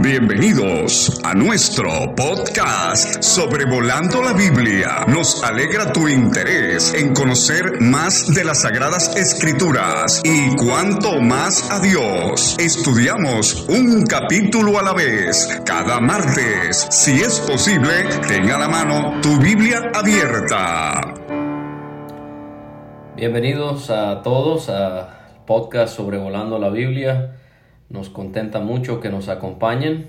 Bienvenidos 0.00 1.20
a 1.22 1.34
nuestro 1.34 2.14
podcast 2.16 3.22
Sobrevolando 3.22 4.22
la 4.22 4.32
Biblia. 4.32 5.04
Nos 5.06 5.44
alegra 5.44 5.92
tu 5.92 6.08
interés 6.08 6.94
en 6.94 7.12
conocer 7.12 7.80
más 7.80 8.34
de 8.34 8.42
las 8.42 8.62
Sagradas 8.62 9.14
Escrituras 9.16 10.22
y 10.24 10.56
cuanto 10.56 11.20
más 11.20 11.70
a 11.70 11.78
Dios. 11.78 12.56
Estudiamos 12.58 13.68
un 13.68 14.06
capítulo 14.06 14.78
a 14.78 14.82
la 14.82 14.94
vez 14.94 15.60
cada 15.66 16.00
martes. 16.00 16.88
Si 16.90 17.20
es 17.20 17.38
posible, 17.40 18.04
tenga 18.26 18.56
a 18.56 18.60
la 18.60 18.68
mano 18.68 19.20
tu 19.20 19.38
Biblia 19.38 19.92
abierta. 19.94 21.00
Bienvenidos 23.14 23.90
a 23.90 24.22
todos 24.22 24.70
a 24.70 25.18
podcast 25.46 25.94
Sobrevolando 25.94 26.58
la 26.58 26.70
Biblia. 26.70 27.41
Nos 27.92 28.08
contenta 28.08 28.58
mucho 28.58 29.00
que 29.00 29.10
nos 29.10 29.28
acompañen 29.28 30.08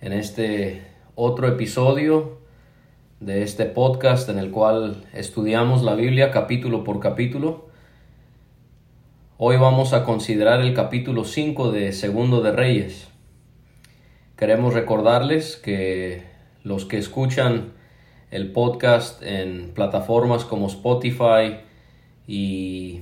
en 0.00 0.12
este 0.12 0.84
otro 1.16 1.48
episodio 1.48 2.38
de 3.18 3.42
este 3.42 3.64
podcast 3.64 4.28
en 4.28 4.38
el 4.38 4.52
cual 4.52 5.04
estudiamos 5.12 5.82
la 5.82 5.96
Biblia 5.96 6.30
capítulo 6.30 6.84
por 6.84 7.00
capítulo. 7.00 7.66
Hoy 9.36 9.56
vamos 9.56 9.92
a 9.94 10.04
considerar 10.04 10.60
el 10.60 10.72
capítulo 10.72 11.24
5 11.24 11.72
de 11.72 11.92
Segundo 11.92 12.40
de 12.40 12.52
Reyes. 12.52 13.08
Queremos 14.36 14.72
recordarles 14.72 15.56
que 15.56 16.22
los 16.62 16.84
que 16.84 16.98
escuchan 16.98 17.72
el 18.30 18.52
podcast 18.52 19.20
en 19.24 19.72
plataformas 19.74 20.44
como 20.44 20.68
Spotify 20.68 21.56
y 22.28 23.00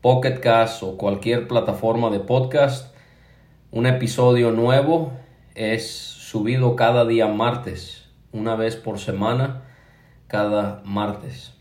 Pocket 0.00 0.40
Cast 0.40 0.82
o 0.82 0.96
cualquier 0.96 1.46
plataforma 1.46 2.10
de 2.10 2.18
podcast 2.18 2.95
un 3.76 3.84
episodio 3.84 4.52
nuevo 4.52 5.12
es 5.54 5.86
subido 5.86 6.76
cada 6.76 7.04
día 7.04 7.26
martes, 7.26 8.06
una 8.32 8.56
vez 8.56 8.74
por 8.74 8.98
semana, 8.98 9.64
cada 10.28 10.80
martes. 10.86 11.52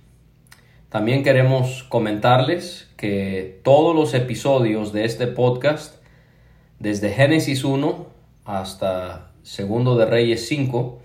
También 0.87 1.23
queremos 1.25 1.83
comentarles 1.83 2.89
que 2.95 3.59
todos 3.65 3.93
los 3.93 4.13
episodios 4.13 4.93
de 4.93 5.03
este 5.03 5.27
podcast, 5.27 6.01
desde 6.79 7.09
Génesis 7.09 7.65
1 7.65 8.07
hasta 8.45 9.31
Segundo 9.43 9.97
de 9.97 10.05
Reyes 10.05 10.47
5, 10.47 10.99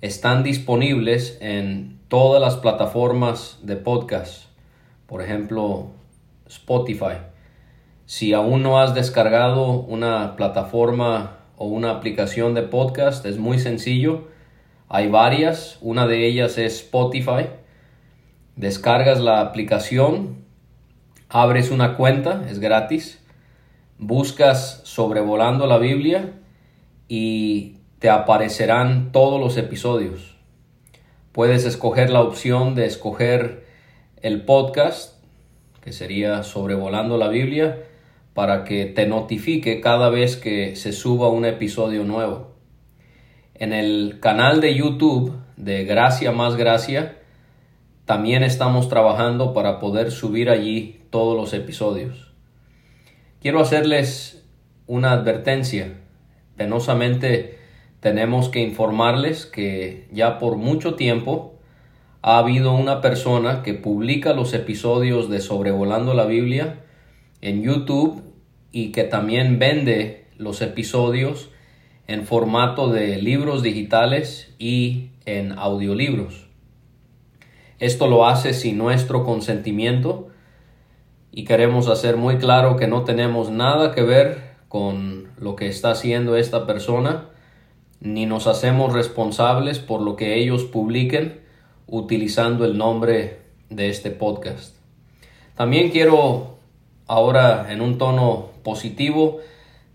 están 0.00 0.44
disponibles 0.44 1.38
en 1.40 1.98
todas 2.06 2.40
las 2.40 2.54
plataformas 2.54 3.58
de 3.62 3.74
podcast, 3.74 4.44
por 5.08 5.22
ejemplo 5.22 5.88
Spotify. 6.46 7.29
Si 8.10 8.32
aún 8.32 8.64
no 8.64 8.80
has 8.80 8.92
descargado 8.92 9.70
una 9.70 10.34
plataforma 10.34 11.36
o 11.56 11.66
una 11.66 11.92
aplicación 11.92 12.54
de 12.54 12.62
podcast, 12.62 13.24
es 13.24 13.38
muy 13.38 13.60
sencillo. 13.60 14.26
Hay 14.88 15.06
varias, 15.06 15.78
una 15.80 16.08
de 16.08 16.26
ellas 16.26 16.58
es 16.58 16.74
Spotify. 16.80 17.46
Descargas 18.56 19.20
la 19.20 19.40
aplicación, 19.40 20.44
abres 21.28 21.70
una 21.70 21.96
cuenta, 21.96 22.42
es 22.50 22.58
gratis. 22.58 23.22
Buscas 23.96 24.80
sobrevolando 24.82 25.68
la 25.68 25.78
Biblia 25.78 26.32
y 27.06 27.76
te 28.00 28.10
aparecerán 28.10 29.12
todos 29.12 29.40
los 29.40 29.56
episodios. 29.56 30.34
Puedes 31.30 31.64
escoger 31.64 32.10
la 32.10 32.22
opción 32.22 32.74
de 32.74 32.86
escoger 32.86 33.66
el 34.20 34.44
podcast, 34.44 35.14
que 35.80 35.92
sería 35.92 36.42
sobrevolando 36.42 37.16
la 37.16 37.28
Biblia 37.28 37.84
para 38.34 38.64
que 38.64 38.86
te 38.86 39.06
notifique 39.06 39.80
cada 39.80 40.08
vez 40.08 40.36
que 40.36 40.76
se 40.76 40.92
suba 40.92 41.28
un 41.28 41.44
episodio 41.44 42.04
nuevo. 42.04 42.50
En 43.54 43.72
el 43.72 44.18
canal 44.20 44.60
de 44.60 44.74
YouTube 44.74 45.36
de 45.56 45.84
Gracia 45.84 46.32
más 46.32 46.56
Gracia 46.56 47.18
también 48.06 48.42
estamos 48.42 48.88
trabajando 48.88 49.52
para 49.52 49.78
poder 49.78 50.10
subir 50.10 50.50
allí 50.50 51.02
todos 51.10 51.36
los 51.36 51.52
episodios. 51.52 52.32
Quiero 53.40 53.60
hacerles 53.60 54.44
una 54.86 55.12
advertencia. 55.12 55.94
Penosamente 56.56 57.58
tenemos 58.00 58.48
que 58.48 58.60
informarles 58.60 59.46
que 59.46 60.08
ya 60.10 60.38
por 60.38 60.56
mucho 60.56 60.94
tiempo 60.94 61.54
ha 62.22 62.38
habido 62.38 62.72
una 62.72 63.00
persona 63.00 63.62
que 63.62 63.74
publica 63.74 64.32
los 64.32 64.54
episodios 64.54 65.30
de 65.30 65.40
Sobrevolando 65.40 66.14
la 66.14 66.24
Biblia 66.24 66.80
en 67.40 67.62
YouTube 67.62 68.22
y 68.72 68.92
que 68.92 69.04
también 69.04 69.58
vende 69.58 70.26
los 70.36 70.62
episodios 70.62 71.50
en 72.06 72.26
formato 72.26 72.88
de 72.88 73.20
libros 73.22 73.62
digitales 73.62 74.52
y 74.58 75.10
en 75.26 75.52
audiolibros. 75.52 76.48
Esto 77.78 78.08
lo 78.08 78.26
hace 78.26 78.52
sin 78.52 78.78
nuestro 78.78 79.24
consentimiento 79.24 80.28
y 81.32 81.44
queremos 81.44 81.88
hacer 81.88 82.16
muy 82.16 82.38
claro 82.38 82.76
que 82.76 82.86
no 82.86 83.04
tenemos 83.04 83.50
nada 83.50 83.92
que 83.94 84.02
ver 84.02 84.50
con 84.68 85.28
lo 85.38 85.56
que 85.56 85.68
está 85.68 85.92
haciendo 85.92 86.36
esta 86.36 86.66
persona, 86.66 87.28
ni 88.00 88.26
nos 88.26 88.46
hacemos 88.46 88.92
responsables 88.92 89.78
por 89.78 90.00
lo 90.00 90.16
que 90.16 90.38
ellos 90.38 90.64
publiquen 90.64 91.40
utilizando 91.86 92.64
el 92.64 92.76
nombre 92.76 93.38
de 93.68 93.88
este 93.88 94.10
podcast. 94.10 94.76
También 95.54 95.90
quiero 95.90 96.58
ahora 97.06 97.72
en 97.72 97.80
un 97.80 97.98
tono 97.98 98.49
positivo 98.62 99.40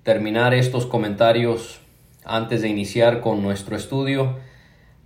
terminar 0.04 0.54
estos 0.54 0.86
comentarios 0.86 1.80
antes 2.24 2.62
de 2.62 2.70
iniciar 2.70 3.22
con 3.22 3.42
nuestro 3.42 3.76
estudio, 3.76 4.38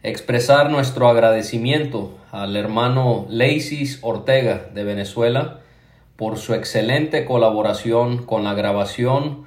expresar 0.04 0.70
nuestro 0.70 1.08
agradecimiento 1.10 2.18
al 2.32 2.56
hermano 2.56 3.26
Leisis 3.30 4.00
Ortega 4.02 4.70
de 4.74 4.84
Venezuela 4.84 5.60
por 6.16 6.38
su 6.38 6.54
excelente 6.54 7.26
colaboración 7.26 8.26
con 8.26 8.44
la 8.44 8.54
grabación 8.54 9.46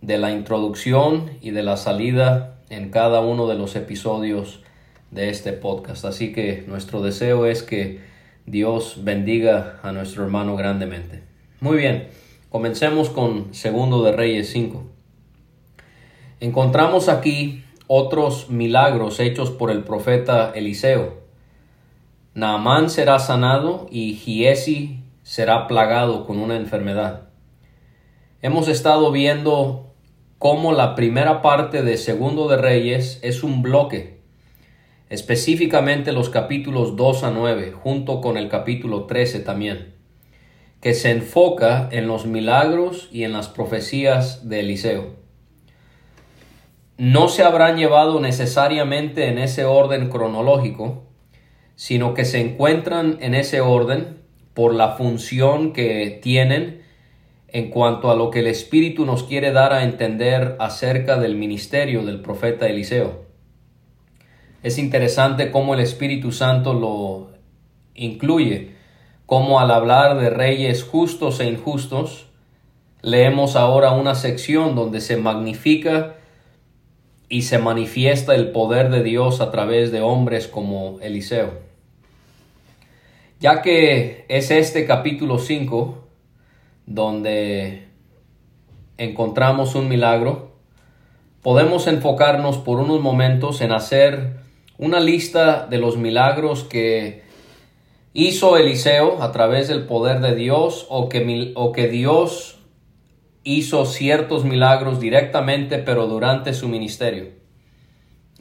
de 0.00 0.18
la 0.18 0.30
introducción 0.30 1.30
y 1.40 1.50
de 1.50 1.62
la 1.62 1.76
salida 1.76 2.56
en 2.70 2.90
cada 2.90 3.20
uno 3.20 3.48
de 3.48 3.56
los 3.56 3.74
episodios 3.74 4.62
de 5.10 5.30
este 5.30 5.52
podcast. 5.52 6.04
Así 6.04 6.32
que 6.32 6.64
nuestro 6.66 7.02
deseo 7.02 7.46
es 7.46 7.62
que 7.62 8.00
Dios 8.46 8.98
bendiga 9.02 9.80
a 9.82 9.92
nuestro 9.92 10.24
hermano 10.24 10.56
grandemente. 10.56 11.22
Muy 11.60 11.78
bien, 11.78 12.08
comencemos 12.54 13.10
con 13.10 13.52
Segundo 13.52 14.04
de 14.04 14.12
Reyes 14.12 14.52
5. 14.52 14.84
Encontramos 16.38 17.08
aquí 17.08 17.64
otros 17.88 18.48
milagros 18.48 19.18
hechos 19.18 19.50
por 19.50 19.72
el 19.72 19.82
profeta 19.82 20.52
Eliseo. 20.54 21.14
Naamán 22.32 22.90
será 22.90 23.18
sanado 23.18 23.88
y 23.90 24.14
Giesi 24.14 25.00
será 25.24 25.66
plagado 25.66 26.26
con 26.26 26.38
una 26.38 26.54
enfermedad. 26.54 27.22
Hemos 28.40 28.68
estado 28.68 29.10
viendo 29.10 29.92
cómo 30.38 30.70
la 30.70 30.94
primera 30.94 31.42
parte 31.42 31.82
de 31.82 31.96
Segundo 31.96 32.46
de 32.46 32.58
Reyes 32.58 33.18
es 33.24 33.42
un 33.42 33.62
bloque, 33.62 34.20
específicamente 35.08 36.12
los 36.12 36.30
capítulos 36.30 36.94
2 36.94 37.24
a 37.24 37.30
9, 37.32 37.72
junto 37.72 38.20
con 38.20 38.36
el 38.36 38.48
capítulo 38.48 39.06
13 39.06 39.40
también 39.40 39.93
que 40.84 40.92
se 40.92 41.10
enfoca 41.10 41.88
en 41.92 42.06
los 42.06 42.26
milagros 42.26 43.08
y 43.10 43.24
en 43.24 43.32
las 43.32 43.48
profecías 43.48 44.50
de 44.50 44.60
Eliseo. 44.60 45.14
No 46.98 47.28
se 47.28 47.42
habrán 47.42 47.78
llevado 47.78 48.20
necesariamente 48.20 49.28
en 49.28 49.38
ese 49.38 49.64
orden 49.64 50.10
cronológico, 50.10 51.04
sino 51.74 52.12
que 52.12 52.26
se 52.26 52.42
encuentran 52.42 53.16
en 53.22 53.34
ese 53.34 53.62
orden 53.62 54.18
por 54.52 54.74
la 54.74 54.90
función 54.90 55.72
que 55.72 56.20
tienen 56.22 56.82
en 57.48 57.70
cuanto 57.70 58.10
a 58.10 58.14
lo 58.14 58.30
que 58.30 58.40
el 58.40 58.46
Espíritu 58.46 59.06
nos 59.06 59.22
quiere 59.22 59.52
dar 59.52 59.72
a 59.72 59.84
entender 59.84 60.54
acerca 60.58 61.18
del 61.18 61.34
ministerio 61.34 62.04
del 62.04 62.20
profeta 62.20 62.66
Eliseo. 62.66 63.24
Es 64.62 64.76
interesante 64.76 65.50
cómo 65.50 65.72
el 65.72 65.80
Espíritu 65.80 66.30
Santo 66.30 66.74
lo 66.74 67.30
incluye 67.94 68.73
como 69.26 69.60
al 69.60 69.70
hablar 69.70 70.18
de 70.18 70.30
reyes 70.30 70.84
justos 70.84 71.40
e 71.40 71.46
injustos, 71.46 72.26
leemos 73.00 73.56
ahora 73.56 73.92
una 73.92 74.14
sección 74.14 74.74
donde 74.74 75.00
se 75.00 75.16
magnifica 75.16 76.16
y 77.28 77.42
se 77.42 77.58
manifiesta 77.58 78.34
el 78.34 78.52
poder 78.52 78.90
de 78.90 79.02
Dios 79.02 79.40
a 79.40 79.50
través 79.50 79.92
de 79.92 80.02
hombres 80.02 80.46
como 80.46 80.98
Eliseo. 81.00 81.58
Ya 83.40 83.62
que 83.62 84.24
es 84.28 84.50
este 84.50 84.86
capítulo 84.86 85.38
5 85.38 86.04
donde 86.86 87.88
encontramos 88.98 89.74
un 89.74 89.88
milagro, 89.88 90.52
podemos 91.42 91.86
enfocarnos 91.86 92.58
por 92.58 92.78
unos 92.78 93.00
momentos 93.00 93.60
en 93.62 93.72
hacer 93.72 94.36
una 94.78 95.00
lista 95.00 95.66
de 95.66 95.78
los 95.78 95.96
milagros 95.96 96.64
que 96.64 97.23
hizo 98.14 98.56
Eliseo 98.56 99.20
a 99.22 99.32
través 99.32 99.68
del 99.68 99.84
poder 99.84 100.20
de 100.20 100.34
Dios 100.34 100.86
o 100.88 101.08
que, 101.10 101.52
o 101.56 101.72
que 101.72 101.88
Dios 101.88 102.60
hizo 103.42 103.84
ciertos 103.84 104.44
milagros 104.44 105.00
directamente, 105.00 105.78
pero 105.78 106.06
durante 106.06 106.54
su 106.54 106.68
ministerio. 106.68 107.28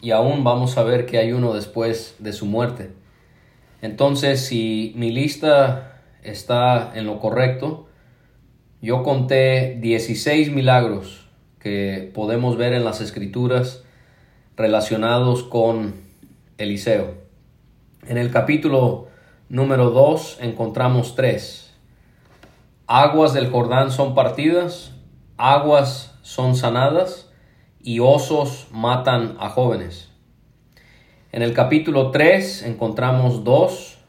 Y 0.01 0.11
aún 0.11 0.43
vamos 0.43 0.77
a 0.77 0.83
ver 0.83 1.05
que 1.05 1.17
hay 1.17 1.33
uno 1.33 1.53
después 1.53 2.15
de 2.19 2.33
su 2.33 2.45
muerte. 2.45 2.91
Entonces, 3.81 4.45
si 4.45 4.93
mi 4.95 5.11
lista 5.11 6.01
está 6.21 6.91
en 6.95 7.05
lo 7.05 7.19
correcto, 7.19 7.87
yo 8.81 9.01
conté 9.01 9.77
16 9.81 10.51
milagros 10.51 11.25
que 11.59 12.11
podemos 12.13 12.57
ver 12.57 12.73
en 12.73 12.85
las 12.85 13.01
escrituras 13.01 13.83
relacionados 14.55 15.43
con 15.43 15.95
Eliseo. 16.57 17.15
En 18.07 18.17
el 18.17 18.29
capítulo 18.29 19.07
número 19.53 19.91
2 19.91 20.39
encontramos 20.41 21.13
tres. 21.13 21.71
Aguas 22.87 23.33
del 23.33 23.51
Jordán 23.51 23.91
son 23.91 24.15
partidas, 24.15 24.95
aguas 25.37 26.17
son 26.23 26.55
sanadas 26.55 27.31
y 27.79 27.99
osos 27.99 28.65
matan 28.71 29.37
a 29.39 29.49
jóvenes. 29.49 30.09
En 31.31 31.43
el 31.43 31.53
capítulo 31.53 32.09
3 32.09 32.63
encontramos 32.63 33.43
dos. 33.43 33.99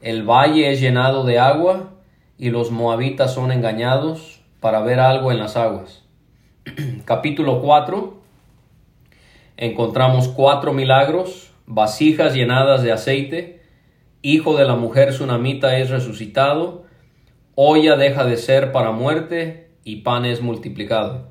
El 0.00 0.28
valle 0.28 0.72
es 0.72 0.80
llenado 0.80 1.22
de 1.22 1.38
agua 1.38 1.90
y 2.36 2.50
los 2.50 2.72
moabitas 2.72 3.32
son 3.32 3.52
engañados 3.52 4.40
para 4.58 4.80
ver 4.80 4.98
algo 4.98 5.30
en 5.30 5.38
las 5.38 5.56
aguas. 5.56 6.02
capítulo 7.04 7.62
4 7.62 8.20
encontramos 9.58 10.26
cuatro 10.26 10.72
milagros, 10.72 11.52
vasijas 11.66 12.34
llenadas 12.34 12.82
de 12.82 12.90
aceite, 12.90 13.61
hijo 14.22 14.56
de 14.56 14.64
la 14.64 14.76
mujer 14.76 15.12
sunamita 15.12 15.76
es 15.78 15.90
resucitado, 15.90 16.84
olla 17.54 17.96
deja 17.96 18.24
de 18.24 18.36
ser 18.36 18.72
para 18.72 18.92
muerte 18.92 19.68
y 19.84 19.96
pan 19.96 20.24
es 20.24 20.40
multiplicado. 20.40 21.28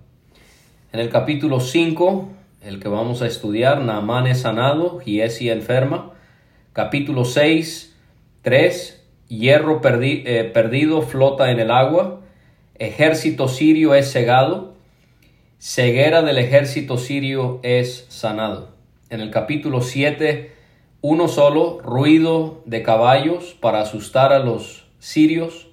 En 0.92 1.00
el 1.00 1.10
capítulo 1.10 1.62
5, 1.62 2.30
el 2.62 2.80
que 2.80 2.90
vamos 2.90 3.22
a 3.22 3.28
estudiar, 3.28 3.82
Naamán 3.82 4.28
es 4.28 4.42
sanado, 4.42 5.00
Giesi 5.00 5.50
enferma. 5.50 6.12
Capítulo 6.74 7.24
6, 7.24 7.98
3, 8.42 9.04
hierro 9.30 9.82
eh, 9.84 10.52
perdido 10.54 11.02
flota 11.02 11.52
en 11.52 11.60
el 11.60 11.72
agua, 11.72 12.20
ejército 12.76 13.48
sirio 13.48 13.96
es 13.96 14.12
cegado, 14.12 14.74
ceguera 15.60 16.22
del 16.22 16.38
ejército 16.38 16.98
sirio 16.98 17.62
es 17.64 18.06
sanado. 18.10 18.70
En 19.10 19.22
el 19.22 19.32
capítulo 19.32 19.82
7, 19.82 20.52
uno 21.02 21.28
solo, 21.28 21.80
ruido 21.82 22.62
de 22.66 22.84
caballos 22.84 23.56
para 23.60 23.82
asustar 23.82 24.34
a 24.34 24.40
los 24.40 24.86
sirios. 25.00 25.68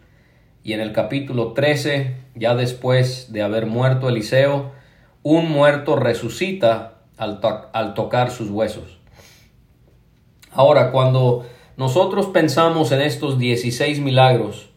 Y 0.64 0.72
en 0.72 0.80
el 0.80 0.92
capítulo 0.92 1.52
13, 1.52 2.16
ya 2.34 2.54
después 2.54 3.32
de 3.32 3.42
haber 3.42 3.66
muerto 3.66 4.08
Eliseo, 4.08 4.72
un 5.22 5.50
muerto 5.50 5.96
resucita 5.96 6.98
al, 7.19 7.94
tocar 7.94 8.30
sus 8.30 8.50
huesos. 8.50 8.98
Ahora, 10.52 10.90
cuando 10.90 11.46
nosotros 11.76 12.26
pensamos 12.26 12.92
en 12.92 13.02
estos 13.02 13.38
16 13.38 14.00
milagros, 14.00 14.70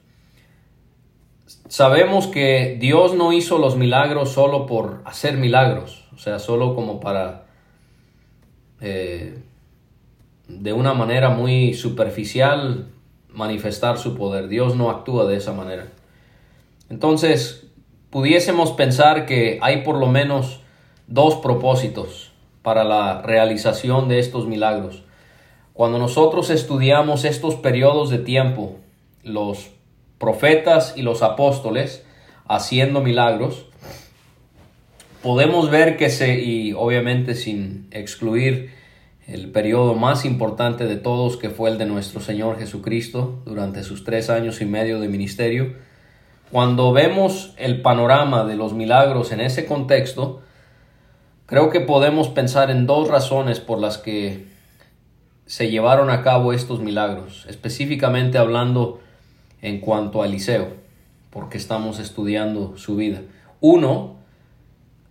sabemos 1.67 2.27
que 2.27 2.77
Dios 2.79 3.15
no 3.15 3.31
hizo 3.31 3.57
los 3.57 3.77
milagros 3.77 4.31
solo 4.31 4.65
por 4.65 5.01
hacer 5.05 5.37
milagros, 5.37 6.05
o 6.13 6.17
sea, 6.17 6.39
solo 6.39 6.75
como 6.75 6.99
para, 6.99 7.45
eh, 8.81 9.41
de 10.59 10.73
una 10.73 10.93
manera 10.93 11.29
muy 11.29 11.73
superficial, 11.73 12.87
manifestar 13.29 13.97
su 13.97 14.15
poder. 14.15 14.47
Dios 14.47 14.75
no 14.75 14.89
actúa 14.89 15.25
de 15.25 15.37
esa 15.37 15.53
manera. 15.53 15.87
Entonces, 16.89 17.67
pudiésemos 18.09 18.71
pensar 18.71 19.25
que 19.25 19.59
hay 19.61 19.83
por 19.83 19.97
lo 19.97 20.07
menos 20.07 20.59
dos 21.07 21.35
propósitos 21.35 22.31
para 22.61 22.83
la 22.83 23.21
realización 23.21 24.07
de 24.07 24.19
estos 24.19 24.47
milagros. 24.47 25.03
Cuando 25.73 25.97
nosotros 25.97 26.49
estudiamos 26.49 27.25
estos 27.25 27.55
periodos 27.55 28.09
de 28.09 28.19
tiempo, 28.19 28.77
los 29.23 29.71
profetas 30.17 30.93
y 30.95 31.01
los 31.01 31.23
apóstoles 31.23 32.05
haciendo 32.47 33.01
milagros, 33.01 33.65
podemos 35.23 35.71
ver 35.71 35.97
que 35.97 36.09
se, 36.09 36.39
y 36.39 36.73
obviamente 36.73 37.35
sin 37.35 37.87
excluir 37.91 38.80
el 39.27 39.51
periodo 39.51 39.95
más 39.95 40.25
importante 40.25 40.85
de 40.85 40.97
todos, 40.97 41.37
que 41.37 41.49
fue 41.49 41.69
el 41.69 41.77
de 41.77 41.85
nuestro 41.85 42.21
Señor 42.21 42.57
Jesucristo 42.57 43.41
durante 43.45 43.83
sus 43.83 44.03
tres 44.03 44.29
años 44.29 44.61
y 44.61 44.65
medio 44.65 44.99
de 44.99 45.07
ministerio, 45.07 45.75
cuando 46.51 46.91
vemos 46.91 47.53
el 47.57 47.81
panorama 47.81 48.43
de 48.43 48.57
los 48.57 48.73
milagros 48.73 49.31
en 49.31 49.39
ese 49.39 49.65
contexto, 49.65 50.41
creo 51.45 51.69
que 51.69 51.79
podemos 51.79 52.27
pensar 52.27 52.69
en 52.71 52.85
dos 52.85 53.07
razones 53.07 53.61
por 53.61 53.79
las 53.79 53.97
que 53.97 54.47
se 55.45 55.69
llevaron 55.69 56.09
a 56.09 56.23
cabo 56.23 56.51
estos 56.53 56.81
milagros, 56.81 57.45
específicamente 57.47 58.37
hablando 58.37 58.99
en 59.61 59.79
cuanto 59.79 60.21
a 60.21 60.25
Eliseo, 60.25 60.73
porque 61.29 61.57
estamos 61.57 61.99
estudiando 61.99 62.77
su 62.77 62.95
vida. 62.95 63.21
Uno, 63.59 64.15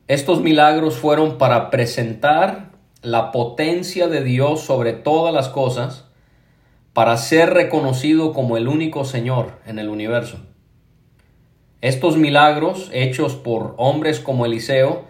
estos 0.08 0.42
milagros 0.42 0.96
fueron 0.96 1.38
para 1.38 1.70
presentar 1.70 2.69
la 3.02 3.32
potencia 3.32 4.08
de 4.08 4.22
Dios 4.22 4.60
sobre 4.60 4.92
todas 4.92 5.32
las 5.32 5.48
cosas, 5.48 6.04
para 6.92 7.16
ser 7.16 7.50
reconocido 7.50 8.32
como 8.32 8.56
el 8.56 8.68
único 8.68 9.04
Señor 9.04 9.58
en 9.64 9.78
el 9.78 9.88
universo. 9.88 10.38
Estos 11.80 12.16
milagros, 12.16 12.90
hechos 12.92 13.36
por 13.36 13.74
hombres 13.78 14.20
como 14.20 14.44
Eliseo, 14.44 15.06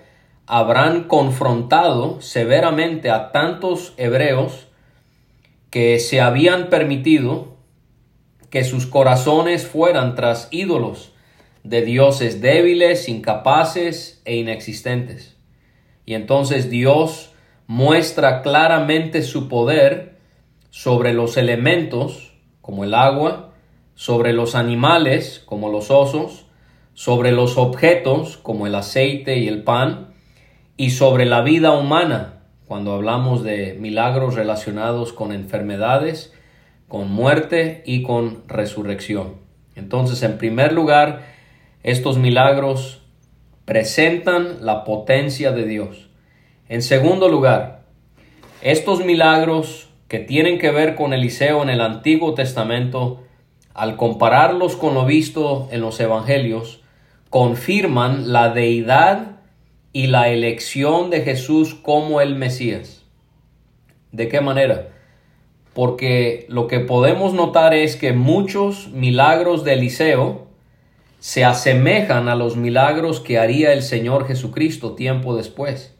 habrán 0.46 1.04
confrontado 1.04 2.20
severamente 2.20 3.10
a 3.10 3.32
tantos 3.32 3.94
hebreos 3.96 4.68
que 5.70 5.98
se 5.98 6.20
habían 6.20 6.68
permitido 6.68 7.56
que 8.50 8.64
sus 8.64 8.86
corazones 8.86 9.66
fueran 9.66 10.14
tras 10.14 10.48
ídolos 10.50 11.12
de 11.62 11.82
dioses 11.82 12.40
débiles, 12.40 13.08
incapaces 13.08 14.20
e 14.24 14.36
inexistentes. 14.36 15.36
Y 16.04 16.14
entonces 16.14 16.70
Dios 16.70 17.29
muestra 17.70 18.42
claramente 18.42 19.22
su 19.22 19.46
poder 19.46 20.16
sobre 20.70 21.14
los 21.14 21.36
elementos, 21.36 22.32
como 22.60 22.82
el 22.82 22.94
agua, 22.94 23.52
sobre 23.94 24.32
los 24.32 24.56
animales, 24.56 25.40
como 25.46 25.68
los 25.68 25.88
osos, 25.92 26.46
sobre 26.94 27.30
los 27.30 27.58
objetos 27.58 28.38
como 28.38 28.66
el 28.66 28.74
aceite 28.74 29.38
y 29.38 29.46
el 29.46 29.62
pan, 29.62 30.14
y 30.76 30.90
sobre 30.90 31.26
la 31.26 31.42
vida 31.42 31.70
humana, 31.70 32.40
cuando 32.66 32.92
hablamos 32.92 33.44
de 33.44 33.76
milagros 33.78 34.34
relacionados 34.34 35.12
con 35.12 35.30
enfermedades, 35.30 36.34
con 36.88 37.08
muerte 37.08 37.84
y 37.86 38.02
con 38.02 38.42
resurrección. 38.48 39.36
Entonces, 39.76 40.24
en 40.24 40.38
primer 40.38 40.72
lugar, 40.72 41.22
estos 41.84 42.18
milagros 42.18 43.00
presentan 43.64 44.66
la 44.66 44.82
potencia 44.82 45.52
de 45.52 45.66
Dios. 45.66 46.09
En 46.70 46.82
segundo 46.82 47.28
lugar, 47.28 47.82
estos 48.62 49.04
milagros 49.04 49.88
que 50.06 50.20
tienen 50.20 50.56
que 50.60 50.70
ver 50.70 50.94
con 50.94 51.12
Eliseo 51.12 51.64
en 51.64 51.68
el 51.68 51.80
Antiguo 51.80 52.34
Testamento, 52.34 53.24
al 53.74 53.96
compararlos 53.96 54.76
con 54.76 54.94
lo 54.94 55.04
visto 55.04 55.66
en 55.72 55.80
los 55.80 55.98
Evangelios, 55.98 56.80
confirman 57.28 58.32
la 58.32 58.50
deidad 58.50 59.40
y 59.92 60.06
la 60.06 60.28
elección 60.28 61.10
de 61.10 61.22
Jesús 61.22 61.74
como 61.74 62.20
el 62.20 62.36
Mesías. 62.36 63.04
¿De 64.12 64.28
qué 64.28 64.40
manera? 64.40 64.90
Porque 65.74 66.46
lo 66.48 66.68
que 66.68 66.78
podemos 66.78 67.34
notar 67.34 67.74
es 67.74 67.96
que 67.96 68.12
muchos 68.12 68.90
milagros 68.92 69.64
de 69.64 69.72
Eliseo 69.72 70.46
se 71.18 71.44
asemejan 71.44 72.28
a 72.28 72.36
los 72.36 72.56
milagros 72.56 73.18
que 73.18 73.40
haría 73.40 73.72
el 73.72 73.82
Señor 73.82 74.28
Jesucristo 74.28 74.92
tiempo 74.92 75.36
después. 75.36 75.96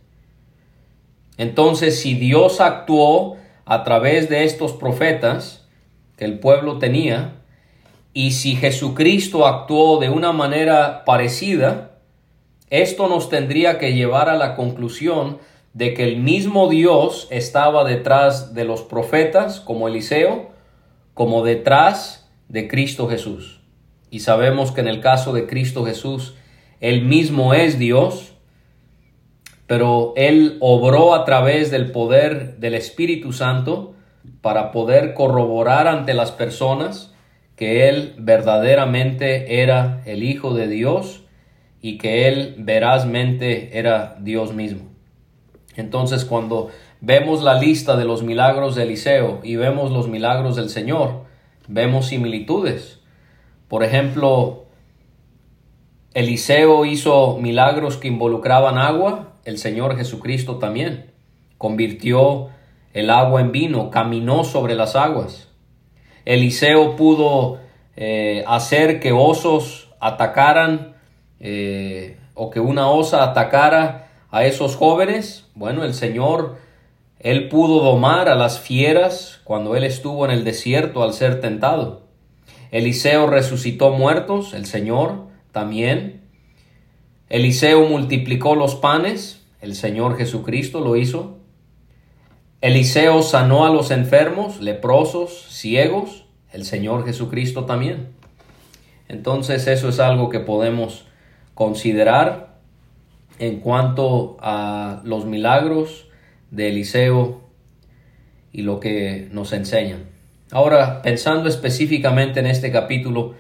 Entonces, 1.40 1.98
si 1.98 2.16
Dios 2.16 2.60
actuó 2.60 3.38
a 3.64 3.82
través 3.82 4.28
de 4.28 4.44
estos 4.44 4.74
profetas 4.74 5.66
que 6.18 6.26
el 6.26 6.38
pueblo 6.38 6.78
tenía, 6.78 7.40
y 8.12 8.32
si 8.32 8.56
Jesucristo 8.56 9.46
actuó 9.46 9.98
de 9.98 10.10
una 10.10 10.32
manera 10.32 11.02
parecida, 11.06 11.92
esto 12.68 13.08
nos 13.08 13.30
tendría 13.30 13.78
que 13.78 13.94
llevar 13.94 14.28
a 14.28 14.36
la 14.36 14.54
conclusión 14.54 15.38
de 15.72 15.94
que 15.94 16.04
el 16.04 16.18
mismo 16.18 16.68
Dios 16.68 17.26
estaba 17.30 17.84
detrás 17.84 18.52
de 18.52 18.66
los 18.66 18.82
profetas 18.82 19.60
como 19.60 19.88
Eliseo, 19.88 20.50
como 21.14 21.42
detrás 21.42 22.30
de 22.50 22.68
Cristo 22.68 23.08
Jesús. 23.08 23.62
Y 24.10 24.20
sabemos 24.20 24.72
que 24.72 24.82
en 24.82 24.88
el 24.88 25.00
caso 25.00 25.32
de 25.32 25.46
Cristo 25.46 25.86
Jesús, 25.86 26.34
Él 26.80 27.00
mismo 27.00 27.54
es 27.54 27.78
Dios, 27.78 28.29
pero 29.70 30.14
Él 30.16 30.56
obró 30.58 31.14
a 31.14 31.24
través 31.24 31.70
del 31.70 31.92
poder 31.92 32.56
del 32.56 32.74
Espíritu 32.74 33.32
Santo 33.32 33.94
para 34.40 34.72
poder 34.72 35.14
corroborar 35.14 35.86
ante 35.86 36.12
las 36.12 36.32
personas 36.32 37.14
que 37.54 37.88
él 37.88 38.16
verdaderamente 38.18 39.62
era 39.62 40.02
el 40.06 40.24
Hijo 40.24 40.54
de 40.54 40.66
Dios 40.66 41.22
y 41.80 41.98
que 41.98 42.26
él 42.26 42.56
verazmente 42.58 43.78
era 43.78 44.16
Dios 44.18 44.54
mismo. 44.54 44.88
Entonces 45.76 46.24
cuando 46.24 46.70
vemos 47.00 47.44
la 47.44 47.54
lista 47.54 47.96
de 47.96 48.06
los 48.06 48.24
milagros 48.24 48.74
de 48.74 48.82
Eliseo 48.82 49.38
y 49.44 49.54
vemos 49.54 49.92
los 49.92 50.08
milagros 50.08 50.56
del 50.56 50.68
Señor, 50.68 51.26
vemos 51.68 52.06
similitudes. 52.06 52.98
Por 53.68 53.84
ejemplo, 53.84 54.64
Eliseo 56.12 56.84
hizo 56.86 57.38
milagros 57.38 57.96
que 57.96 58.08
involucraban 58.08 58.78
agua, 58.78 59.34
el 59.44 59.58
Señor 59.58 59.96
Jesucristo 59.96 60.58
también. 60.58 61.12
Convirtió 61.56 62.48
el 62.92 63.10
agua 63.10 63.40
en 63.40 63.52
vino, 63.52 63.90
caminó 63.90 64.42
sobre 64.42 64.74
las 64.74 64.96
aguas. 64.96 65.48
Eliseo 66.24 66.96
pudo 66.96 67.60
eh, 67.96 68.42
hacer 68.48 68.98
que 68.98 69.12
osos 69.12 69.88
atacaran 70.00 70.96
eh, 71.38 72.18
o 72.34 72.50
que 72.50 72.58
una 72.58 72.90
osa 72.90 73.22
atacara 73.22 74.08
a 74.32 74.44
esos 74.44 74.74
jóvenes. 74.74 75.46
Bueno, 75.54 75.84
el 75.84 75.94
Señor, 75.94 76.56
Él 77.20 77.48
pudo 77.48 77.84
domar 77.84 78.28
a 78.28 78.34
las 78.34 78.58
fieras 78.58 79.40
cuando 79.44 79.76
Él 79.76 79.84
estuvo 79.84 80.24
en 80.24 80.32
el 80.32 80.42
desierto 80.42 81.04
al 81.04 81.12
ser 81.12 81.40
tentado. 81.40 82.02
Eliseo 82.72 83.28
resucitó 83.28 83.90
muertos, 83.90 84.54
el 84.54 84.66
Señor 84.66 85.29
también. 85.52 86.20
Eliseo 87.28 87.86
multiplicó 87.88 88.54
los 88.54 88.74
panes, 88.74 89.46
el 89.60 89.74
Señor 89.74 90.16
Jesucristo 90.16 90.80
lo 90.80 90.96
hizo. 90.96 91.38
Eliseo 92.60 93.22
sanó 93.22 93.64
a 93.64 93.70
los 93.70 93.90
enfermos, 93.90 94.60
leprosos, 94.60 95.46
ciegos, 95.48 96.26
el 96.52 96.64
Señor 96.64 97.06
Jesucristo 97.06 97.64
también. 97.64 98.08
Entonces 99.08 99.66
eso 99.66 99.88
es 99.88 99.98
algo 100.00 100.28
que 100.28 100.40
podemos 100.40 101.06
considerar 101.54 102.58
en 103.38 103.60
cuanto 103.60 104.36
a 104.40 105.00
los 105.04 105.24
milagros 105.24 106.08
de 106.50 106.68
Eliseo 106.68 107.40
y 108.52 108.62
lo 108.62 108.80
que 108.80 109.28
nos 109.32 109.52
enseñan. 109.52 110.04
Ahora, 110.50 111.00
pensando 111.02 111.48
específicamente 111.48 112.40
en 112.40 112.46
este 112.46 112.72
capítulo, 112.72 113.34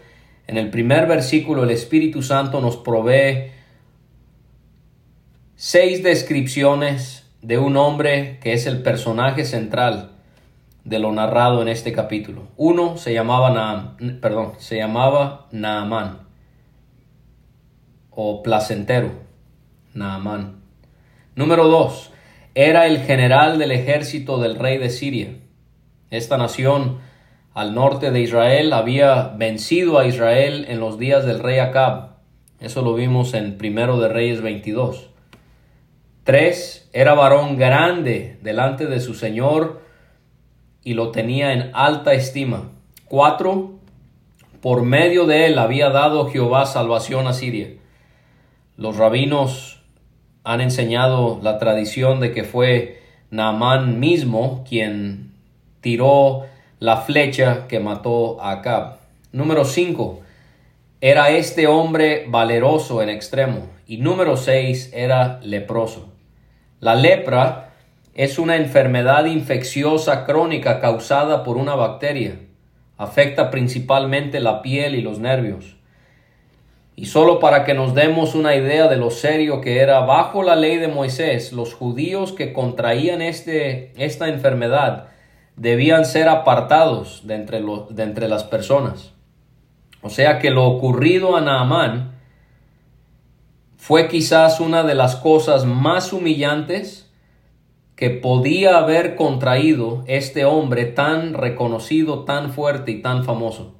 en 0.50 0.58
el 0.58 0.68
primer 0.68 1.06
versículo 1.06 1.62
el 1.62 1.70
Espíritu 1.70 2.22
Santo 2.22 2.60
nos 2.60 2.76
provee 2.76 3.52
seis 5.54 6.02
descripciones 6.02 7.30
de 7.40 7.58
un 7.58 7.76
hombre 7.76 8.40
que 8.42 8.52
es 8.52 8.66
el 8.66 8.82
personaje 8.82 9.44
central 9.44 10.10
de 10.82 10.98
lo 10.98 11.12
narrado 11.12 11.62
en 11.62 11.68
este 11.68 11.92
capítulo. 11.92 12.48
Uno 12.56 12.96
se 12.96 13.14
llamaba, 13.14 13.94
perdón, 14.20 14.54
se 14.58 14.76
llamaba 14.76 15.46
Naamán 15.52 16.22
o 18.10 18.42
placentero, 18.42 19.12
Naamán. 19.94 20.62
Número 21.36 21.68
dos, 21.68 22.10
era 22.56 22.88
el 22.88 22.98
general 23.04 23.60
del 23.60 23.70
ejército 23.70 24.40
del 24.40 24.56
rey 24.56 24.78
de 24.78 24.90
Siria. 24.90 25.36
Esta 26.10 26.36
nación 26.38 26.98
al 27.54 27.74
norte 27.74 28.10
de 28.10 28.20
Israel 28.20 28.72
había 28.72 29.28
vencido 29.36 29.98
a 29.98 30.06
Israel 30.06 30.66
en 30.68 30.80
los 30.80 30.98
días 30.98 31.24
del 31.24 31.40
rey 31.40 31.58
Acab. 31.58 32.10
Eso 32.60 32.82
lo 32.82 32.94
vimos 32.94 33.34
en 33.34 33.58
Primero 33.58 33.98
de 33.98 34.08
Reyes 34.08 34.40
22. 34.40 35.10
Tres, 36.24 36.88
era 36.92 37.14
varón 37.14 37.56
grande 37.56 38.38
delante 38.42 38.86
de 38.86 39.00
su 39.00 39.14
Señor 39.14 39.80
y 40.84 40.94
lo 40.94 41.10
tenía 41.10 41.52
en 41.52 41.70
alta 41.74 42.12
estima. 42.12 42.70
Cuatro, 43.06 43.72
por 44.60 44.82
medio 44.82 45.26
de 45.26 45.46
él 45.46 45.58
había 45.58 45.90
dado 45.90 46.30
Jehová 46.30 46.66
salvación 46.66 47.26
a 47.26 47.32
Siria. 47.32 47.70
Los 48.76 48.96
rabinos 48.96 49.82
han 50.44 50.60
enseñado 50.60 51.40
la 51.42 51.58
tradición 51.58 52.20
de 52.20 52.32
que 52.32 52.44
fue 52.44 53.02
Naamán 53.30 53.98
mismo 54.00 54.64
quien 54.68 55.32
tiró 55.80 56.46
la 56.80 56.96
flecha 56.96 57.66
que 57.68 57.78
mató 57.78 58.40
a 58.40 58.52
Acab. 58.52 58.96
Número 59.32 59.66
5. 59.66 60.20
Era 61.02 61.28
este 61.28 61.66
hombre 61.66 62.24
valeroso 62.26 63.02
en 63.02 63.10
extremo. 63.10 63.68
Y 63.86 63.98
número 63.98 64.38
6. 64.38 64.92
Era 64.94 65.40
leproso. 65.42 66.08
La 66.80 66.94
lepra 66.94 67.74
es 68.14 68.38
una 68.38 68.56
enfermedad 68.56 69.26
infecciosa 69.26 70.24
crónica 70.24 70.80
causada 70.80 71.44
por 71.44 71.58
una 71.58 71.74
bacteria. 71.74 72.40
Afecta 72.96 73.50
principalmente 73.50 74.40
la 74.40 74.62
piel 74.62 74.94
y 74.94 75.02
los 75.02 75.18
nervios. 75.18 75.76
Y 76.96 77.06
solo 77.06 77.40
para 77.40 77.64
que 77.64 77.74
nos 77.74 77.94
demos 77.94 78.34
una 78.34 78.56
idea 78.56 78.88
de 78.88 78.96
lo 78.96 79.10
serio 79.10 79.60
que 79.60 79.80
era, 79.80 80.00
bajo 80.00 80.42
la 80.42 80.56
ley 80.56 80.78
de 80.78 80.88
Moisés, 80.88 81.52
los 81.52 81.74
judíos 81.74 82.32
que 82.32 82.54
contraían 82.54 83.20
este, 83.20 83.92
esta 84.02 84.28
enfermedad 84.28 85.10
debían 85.56 86.04
ser 86.04 86.28
apartados 86.28 87.26
de 87.26 87.34
entre, 87.34 87.62
de 87.90 88.02
entre 88.02 88.28
las 88.28 88.44
personas. 88.44 89.12
O 90.02 90.10
sea 90.10 90.38
que 90.38 90.50
lo 90.50 90.64
ocurrido 90.64 91.36
a 91.36 91.40
Naamán 91.40 92.12
fue 93.76 94.08
quizás 94.08 94.60
una 94.60 94.82
de 94.82 94.94
las 94.94 95.16
cosas 95.16 95.64
más 95.64 96.12
humillantes 96.12 97.10
que 97.96 98.08
podía 98.08 98.78
haber 98.78 99.14
contraído 99.14 100.04
este 100.06 100.46
hombre 100.46 100.86
tan 100.86 101.34
reconocido, 101.34 102.24
tan 102.24 102.50
fuerte 102.50 102.92
y 102.92 103.02
tan 103.02 103.24
famoso. 103.24 103.76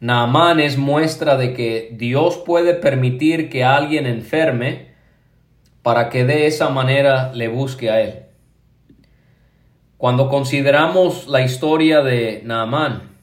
Naamán 0.00 0.60
es 0.60 0.76
muestra 0.76 1.38
de 1.38 1.54
que 1.54 1.94
Dios 1.94 2.36
puede 2.36 2.74
permitir 2.74 3.48
que 3.48 3.64
alguien 3.64 4.06
enferme 4.06 4.94
para 5.82 6.10
que 6.10 6.24
de 6.26 6.46
esa 6.46 6.68
manera 6.68 7.32
le 7.32 7.48
busque 7.48 7.90
a 7.90 8.02
él. 8.02 8.25
Cuando 9.98 10.28
consideramos 10.28 11.26
la 11.26 11.40
historia 11.40 12.02
de 12.02 12.42
Naamán 12.44 13.16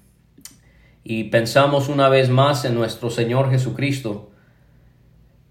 y 1.03 1.25
pensamos 1.25 1.87
una 1.87 2.09
vez 2.09 2.29
más 2.29 2.65
en 2.65 2.73
nuestro 2.73 3.11
Señor 3.11 3.51
Jesucristo, 3.51 4.31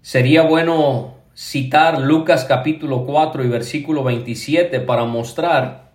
sería 0.01 0.41
bueno 0.41 1.15
citar 1.33 2.01
Lucas 2.01 2.43
capítulo 2.43 3.05
4 3.05 3.41
y 3.45 3.47
versículo 3.47 4.03
27 4.03 4.81
para 4.81 5.05
mostrar 5.05 5.93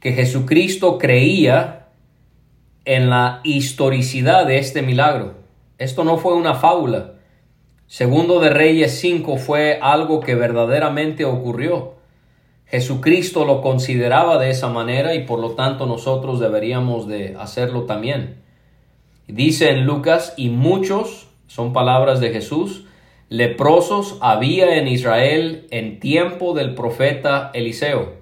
que 0.00 0.12
Jesucristo 0.12 0.98
creía 0.98 1.86
en 2.84 3.08
la 3.08 3.40
historicidad 3.42 4.44
de 4.44 4.58
este 4.58 4.82
milagro. 4.82 5.36
Esto 5.78 6.04
no 6.04 6.18
fue 6.18 6.34
una 6.34 6.52
fábula. 6.52 7.14
Segundo 7.86 8.38
de 8.40 8.50
Reyes 8.50 9.00
5 9.00 9.38
fue 9.38 9.78
algo 9.80 10.20
que 10.20 10.34
verdaderamente 10.34 11.24
ocurrió. 11.24 11.99
Jesucristo 12.70 13.44
lo 13.44 13.62
consideraba 13.62 14.38
de 14.38 14.50
esa 14.50 14.68
manera 14.68 15.16
y 15.16 15.24
por 15.24 15.40
lo 15.40 15.52
tanto 15.56 15.86
nosotros 15.86 16.38
deberíamos 16.38 17.08
de 17.08 17.34
hacerlo 17.36 17.82
también. 17.82 18.42
Dice 19.26 19.70
en 19.70 19.86
Lucas, 19.86 20.34
y 20.36 20.50
muchos, 20.50 21.28
son 21.48 21.72
palabras 21.72 22.20
de 22.20 22.30
Jesús, 22.30 22.84
leprosos 23.28 24.18
había 24.20 24.76
en 24.76 24.86
Israel 24.86 25.66
en 25.72 25.98
tiempo 25.98 26.54
del 26.54 26.76
profeta 26.76 27.50
Eliseo, 27.54 28.20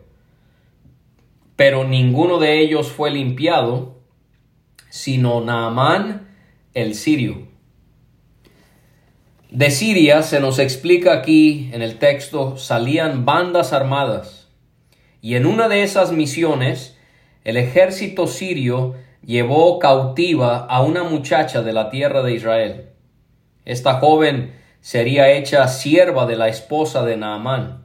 pero 1.57 1.85
ninguno 1.85 2.39
de 2.39 2.61
ellos 2.61 2.89
fue 2.89 3.11
limpiado, 3.11 3.97
sino 4.89 5.43
Naamán 5.43 6.29
el 6.73 6.95
sirio. 6.95 7.49
De 9.51 9.71
Siria 9.71 10.23
se 10.23 10.41
nos 10.41 10.59
explica 10.59 11.13
aquí 11.13 11.71
en 11.73 11.83
el 11.83 11.99
texto, 11.99 12.57
salían 12.57 13.25
bandas 13.25 13.73
armadas 13.73 14.38
y 15.21 15.35
en 15.35 15.47
una 15.47 15.69
de 15.69 15.83
esas 15.83 16.13
misiones, 16.13 16.97
el 17.45 17.57
ejército 17.57 18.27
sirio 18.27 18.95
llevó 19.25 19.79
cautiva 19.79 20.59
a 20.59 20.83
una 20.83 21.03
muchacha 21.03 21.63
de 21.63 21.73
la 21.73 21.91
tierra 21.91 22.23
de 22.23 22.35
Israel. 22.35 22.91
Esta 23.65 23.95
joven 23.95 24.55
sería 24.81 25.31
hecha 25.33 25.67
sierva 25.69 26.27
de 26.27 26.37
la 26.37 26.49
esposa 26.49 27.05
de 27.05 27.17
Naamán. 27.17 27.85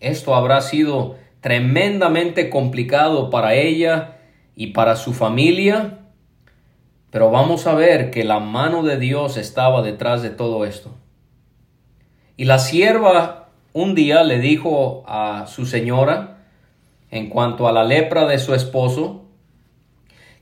Esto 0.00 0.34
habrá 0.34 0.60
sido 0.60 1.16
tremendamente 1.40 2.50
complicado 2.50 3.30
para 3.30 3.54
ella 3.54 4.18
y 4.54 4.68
para 4.68 4.96
su 4.96 5.12
familia, 5.14 5.98
pero 7.10 7.30
vamos 7.30 7.66
a 7.66 7.74
ver 7.74 8.10
que 8.10 8.24
la 8.24 8.40
mano 8.40 8.82
de 8.82 8.98
Dios 8.98 9.36
estaba 9.36 9.82
detrás 9.82 10.20
de 10.22 10.30
todo 10.30 10.64
esto. 10.64 10.94
Y 12.36 12.44
la 12.44 12.58
sierva 12.58 13.47
un 13.72 13.94
día 13.94 14.22
le 14.22 14.38
dijo 14.38 15.04
a 15.06 15.46
su 15.46 15.66
señora, 15.66 16.38
en 17.10 17.28
cuanto 17.28 17.68
a 17.68 17.72
la 17.72 17.84
lepra 17.84 18.26
de 18.26 18.38
su 18.38 18.54
esposo, 18.54 19.24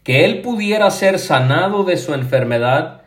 que 0.02 0.24
él 0.24 0.42
pudiera 0.42 0.90
ser 0.90 1.18
sanado 1.18 1.84
de 1.84 1.96
su 1.96 2.14
enfermedad 2.14 3.02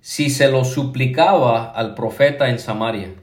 si 0.00 0.30
se 0.30 0.50
lo 0.50 0.64
suplicaba 0.64 1.70
al 1.70 1.94
profeta 1.94 2.48
en 2.48 2.58
Samaria. 2.58 3.14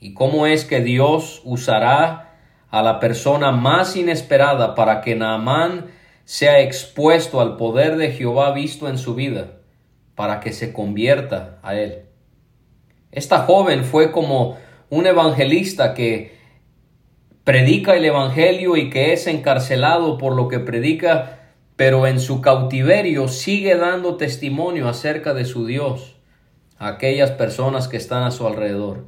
¿Y 0.00 0.14
cómo 0.14 0.46
es 0.46 0.64
que 0.64 0.80
Dios 0.80 1.42
usará 1.44 2.34
a 2.70 2.82
la 2.82 3.00
persona 3.00 3.52
más 3.52 3.96
inesperada 3.96 4.74
para 4.74 5.00
que 5.00 5.14
Naamán 5.14 5.86
sea 6.24 6.60
expuesto 6.60 7.40
al 7.40 7.56
poder 7.56 7.96
de 7.96 8.12
Jehová 8.12 8.52
visto 8.52 8.88
en 8.88 8.98
su 8.98 9.14
vida? 9.14 9.56
para 10.16 10.40
que 10.40 10.52
se 10.52 10.72
convierta 10.72 11.58
a 11.62 11.76
él. 11.76 12.06
Esta 13.12 13.40
joven 13.40 13.84
fue 13.84 14.10
como 14.10 14.56
un 14.90 15.06
evangelista 15.06 15.94
que 15.94 16.36
predica 17.46 17.94
el 17.94 18.04
Evangelio 18.04 18.76
y 18.76 18.90
que 18.90 19.12
es 19.12 19.28
encarcelado 19.28 20.18
por 20.18 20.34
lo 20.34 20.48
que 20.48 20.58
predica, 20.58 21.52
pero 21.76 22.08
en 22.08 22.18
su 22.18 22.40
cautiverio 22.40 23.28
sigue 23.28 23.76
dando 23.76 24.16
testimonio 24.16 24.88
acerca 24.88 25.32
de 25.32 25.44
su 25.44 25.64
Dios 25.64 26.16
a 26.78 26.88
aquellas 26.88 27.30
personas 27.30 27.86
que 27.86 27.96
están 27.96 28.24
a 28.24 28.32
su 28.32 28.48
alrededor. 28.48 29.04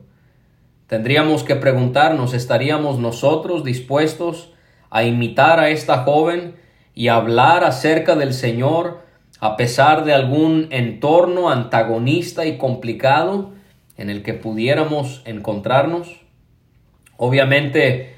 Tendríamos 0.87 1.43
que 1.43 1.57
preguntarnos, 1.57 2.33
¿estaríamos 2.33 3.01
nosotros 3.01 3.65
dispuestos 3.65 4.53
a 4.89 5.03
imitar 5.03 5.59
a 5.59 5.71
esta 5.71 6.05
joven 6.05 6.55
y 6.95 7.09
hablar 7.09 7.65
acerca 7.65 8.15
del 8.15 8.33
Señor 8.33 9.01
a 9.41 9.57
pesar 9.57 10.05
de 10.05 10.15
algún 10.15 10.69
entorno 10.71 11.51
antagonista 11.51 12.47
y 12.47 12.57
complicado 12.57 13.58
en 13.99 14.09
el 14.09 14.23
que 14.23 14.33
pudiéramos 14.33 15.23
encontrarnos? 15.27 16.23
Obviamente, 17.19 18.15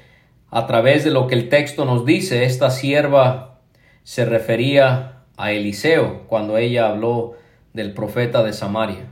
a 0.49 0.67
través 0.67 1.03
de 1.03 1.11
lo 1.11 1.27
que 1.27 1.35
el 1.35 1.49
texto 1.49 1.83
nos 1.83 2.05
dice, 2.05 2.45
esta 2.45 2.69
sierva 2.69 3.59
se 4.03 4.25
refería 4.25 5.23
a 5.37 5.51
Eliseo 5.51 6.27
cuando 6.27 6.57
ella 6.57 6.87
habló 6.87 7.33
del 7.73 7.93
profeta 7.93 8.43
de 8.43 8.53
Samaria. 8.53 9.07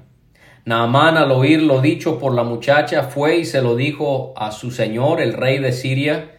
Naamán 0.66 1.18
al 1.18 1.32
oír 1.32 1.62
lo 1.64 1.82
dicho 1.82 2.20
por 2.20 2.36
la 2.36 2.44
muchacha 2.44 3.04
fue 3.04 3.38
y 3.38 3.46
se 3.46 3.62
lo 3.62 3.76
dijo 3.76 4.34
a 4.38 4.52
su 4.52 4.70
señor, 4.72 5.22
el 5.22 5.34
rey 5.34 5.58
de 5.58 5.72
Siria. 5.72 6.32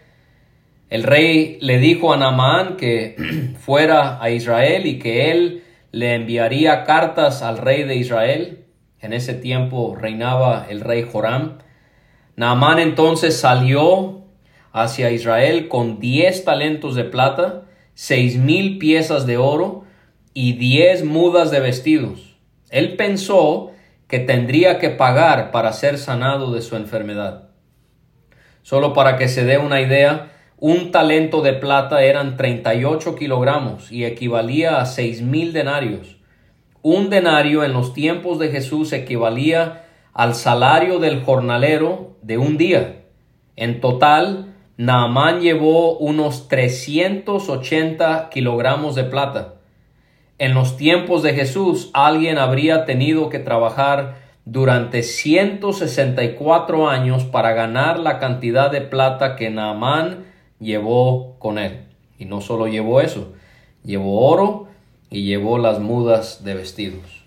El 0.88 1.02
rey 1.02 1.58
le 1.60 1.78
dijo 1.78 2.12
a 2.12 2.16
Naamán 2.16 2.76
que 2.76 3.16
fuera 3.58 4.22
a 4.22 4.30
Israel 4.30 4.86
y 4.86 4.98
que 4.98 5.32
él 5.32 5.64
le 5.92 6.14
enviaría 6.14 6.84
cartas 6.84 7.42
al 7.42 7.58
rey 7.58 7.82
de 7.84 7.96
Israel. 7.96 8.59
En 9.00 9.12
ese 9.12 9.34
tiempo 9.34 9.96
reinaba 9.98 10.66
el 10.68 10.80
rey 10.80 11.08
Joram. 11.10 11.58
Naamán 12.36 12.78
entonces 12.78 13.38
salió 13.38 14.22
hacia 14.72 15.10
Israel 15.10 15.68
con 15.68 16.00
diez 16.00 16.44
talentos 16.44 16.94
de 16.94 17.04
plata, 17.04 17.62
seis 17.94 18.36
mil 18.36 18.78
piezas 18.78 19.26
de 19.26 19.36
oro 19.36 19.84
y 20.34 20.52
diez 20.52 21.04
mudas 21.04 21.50
de 21.50 21.60
vestidos. 21.60 22.36
Él 22.70 22.96
pensó 22.96 23.72
que 24.06 24.18
tendría 24.18 24.78
que 24.78 24.90
pagar 24.90 25.50
para 25.50 25.72
ser 25.72 25.98
sanado 25.98 26.52
de 26.52 26.62
su 26.62 26.76
enfermedad. 26.76 27.48
Solo 28.62 28.92
para 28.92 29.16
que 29.16 29.28
se 29.28 29.44
dé 29.44 29.58
una 29.58 29.80
idea, 29.80 30.32
un 30.58 30.90
talento 30.90 31.40
de 31.40 31.54
plata 31.54 32.02
eran 32.02 32.36
38 32.36 33.16
kilogramos 33.16 33.90
y 33.90 34.04
equivalía 34.04 34.80
a 34.80 34.86
seis 34.86 35.22
mil 35.22 35.52
denarios. 35.52 36.19
Un 36.82 37.10
denario 37.10 37.62
en 37.62 37.74
los 37.74 37.92
tiempos 37.92 38.38
de 38.38 38.48
Jesús 38.48 38.94
equivalía 38.94 39.84
al 40.14 40.34
salario 40.34 40.98
del 40.98 41.22
jornalero 41.22 42.16
de 42.22 42.38
un 42.38 42.56
día. 42.56 43.02
En 43.56 43.82
total, 43.82 44.54
Naamán 44.78 45.42
llevó 45.42 45.98
unos 45.98 46.48
380 46.48 48.30
kilogramos 48.30 48.94
de 48.94 49.04
plata. 49.04 49.56
En 50.38 50.54
los 50.54 50.78
tiempos 50.78 51.22
de 51.22 51.34
Jesús, 51.34 51.90
alguien 51.92 52.38
habría 52.38 52.86
tenido 52.86 53.28
que 53.28 53.40
trabajar 53.40 54.16
durante 54.46 55.02
164 55.02 56.88
años 56.88 57.24
para 57.24 57.52
ganar 57.52 57.98
la 57.98 58.18
cantidad 58.18 58.70
de 58.70 58.80
plata 58.80 59.36
que 59.36 59.50
Naamán 59.50 60.24
llevó 60.58 61.38
con 61.38 61.58
él. 61.58 61.88
Y 62.18 62.24
no 62.24 62.40
solo 62.40 62.68
llevó 62.68 63.02
eso, 63.02 63.34
llevó 63.84 64.26
oro 64.26 64.69
y 65.10 65.24
llevó 65.24 65.58
las 65.58 65.80
mudas 65.80 66.44
de 66.44 66.54
vestidos. 66.54 67.24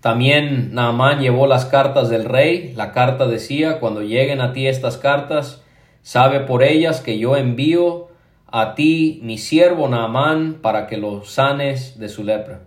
También 0.00 0.74
Naamán 0.74 1.20
llevó 1.20 1.46
las 1.46 1.64
cartas 1.64 2.08
del 2.08 2.24
rey. 2.24 2.72
La 2.76 2.92
carta 2.92 3.26
decía, 3.26 3.80
cuando 3.80 4.02
lleguen 4.02 4.40
a 4.40 4.52
ti 4.52 4.68
estas 4.68 4.96
cartas, 4.96 5.62
Sabe 6.08 6.40
por 6.40 6.62
ellas 6.62 7.02
que 7.02 7.18
yo 7.18 7.36
envío 7.36 8.08
a 8.46 8.74
ti 8.74 9.20
mi 9.22 9.36
siervo 9.36 9.88
Naamán 9.88 10.54
para 10.62 10.86
que 10.86 10.96
lo 10.96 11.22
sanes 11.24 11.98
de 11.98 12.08
su 12.08 12.24
lepra. 12.24 12.62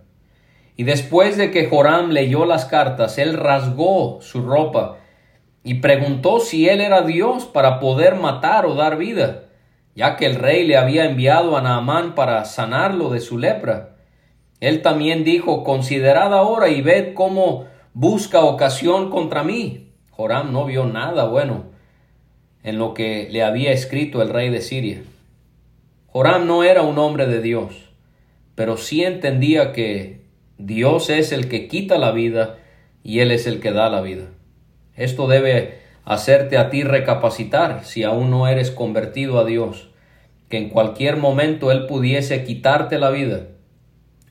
Y 0.77 0.83
después 0.83 1.37
de 1.37 1.49
que 1.49 1.67
Joram 1.67 2.11
leyó 2.11 2.45
las 2.45 2.65
cartas, 2.65 3.17
él 3.17 3.33
rasgó 3.35 4.19
su 4.21 4.43
ropa 4.43 4.97
y 5.63 5.75
preguntó 5.75 6.39
si 6.39 6.69
él 6.69 6.81
era 6.81 7.01
Dios 7.01 7.45
para 7.45 7.79
poder 7.79 8.13
matar 8.13 8.67
o 8.67 8.75
dar 8.75 8.97
vida, 8.97 9.45
ya 9.95 10.15
que 10.15 10.25
el 10.25 10.35
rey 10.35 10.65
le 10.65 10.77
había 10.77 11.05
enviado 11.05 11.57
a 11.57 11.61
Naamán 11.61 12.15
para 12.15 12.45
sanarlo 12.45 13.09
de 13.09 13.19
su 13.19 13.37
lepra. 13.37 13.95
Él 14.59 14.81
también 14.81 15.23
dijo, 15.23 15.63
considerad 15.63 16.33
ahora 16.33 16.69
y 16.69 16.81
ved 16.81 17.13
cómo 17.13 17.65
busca 17.93 18.41
ocasión 18.41 19.09
contra 19.09 19.43
mí. 19.43 19.89
Joram 20.11 20.53
no 20.53 20.65
vio 20.65 20.85
nada 20.85 21.25
bueno 21.25 21.65
en 22.63 22.77
lo 22.77 22.93
que 22.93 23.27
le 23.31 23.43
había 23.43 23.71
escrito 23.71 24.21
el 24.21 24.29
rey 24.29 24.49
de 24.49 24.61
Siria. 24.61 25.01
Joram 26.07 26.45
no 26.45 26.63
era 26.63 26.83
un 26.83 26.97
hombre 26.99 27.25
de 27.25 27.41
Dios, 27.41 27.89
pero 28.55 28.77
sí 28.77 29.03
entendía 29.03 29.71
que 29.71 30.21
Dios 30.57 31.09
es 31.09 31.31
el 31.31 31.49
que 31.49 31.67
quita 31.67 31.97
la 31.97 32.11
vida 32.11 32.57
y 33.03 33.19
Él 33.19 33.31
es 33.31 33.47
el 33.47 33.59
que 33.59 33.71
da 33.71 33.89
la 33.89 34.01
vida. 34.01 34.25
Esto 34.95 35.27
debe 35.27 35.80
hacerte 36.05 36.57
a 36.57 36.69
ti 36.69 36.83
recapacitar 36.83 37.83
si 37.83 38.03
aún 38.03 38.29
no 38.31 38.47
eres 38.47 38.71
convertido 38.71 39.39
a 39.39 39.45
Dios, 39.45 39.89
que 40.49 40.57
en 40.57 40.69
cualquier 40.69 41.17
momento 41.17 41.71
Él 41.71 41.85
pudiese 41.87 42.43
quitarte 42.43 42.99
la 42.99 43.09
vida, 43.09 43.47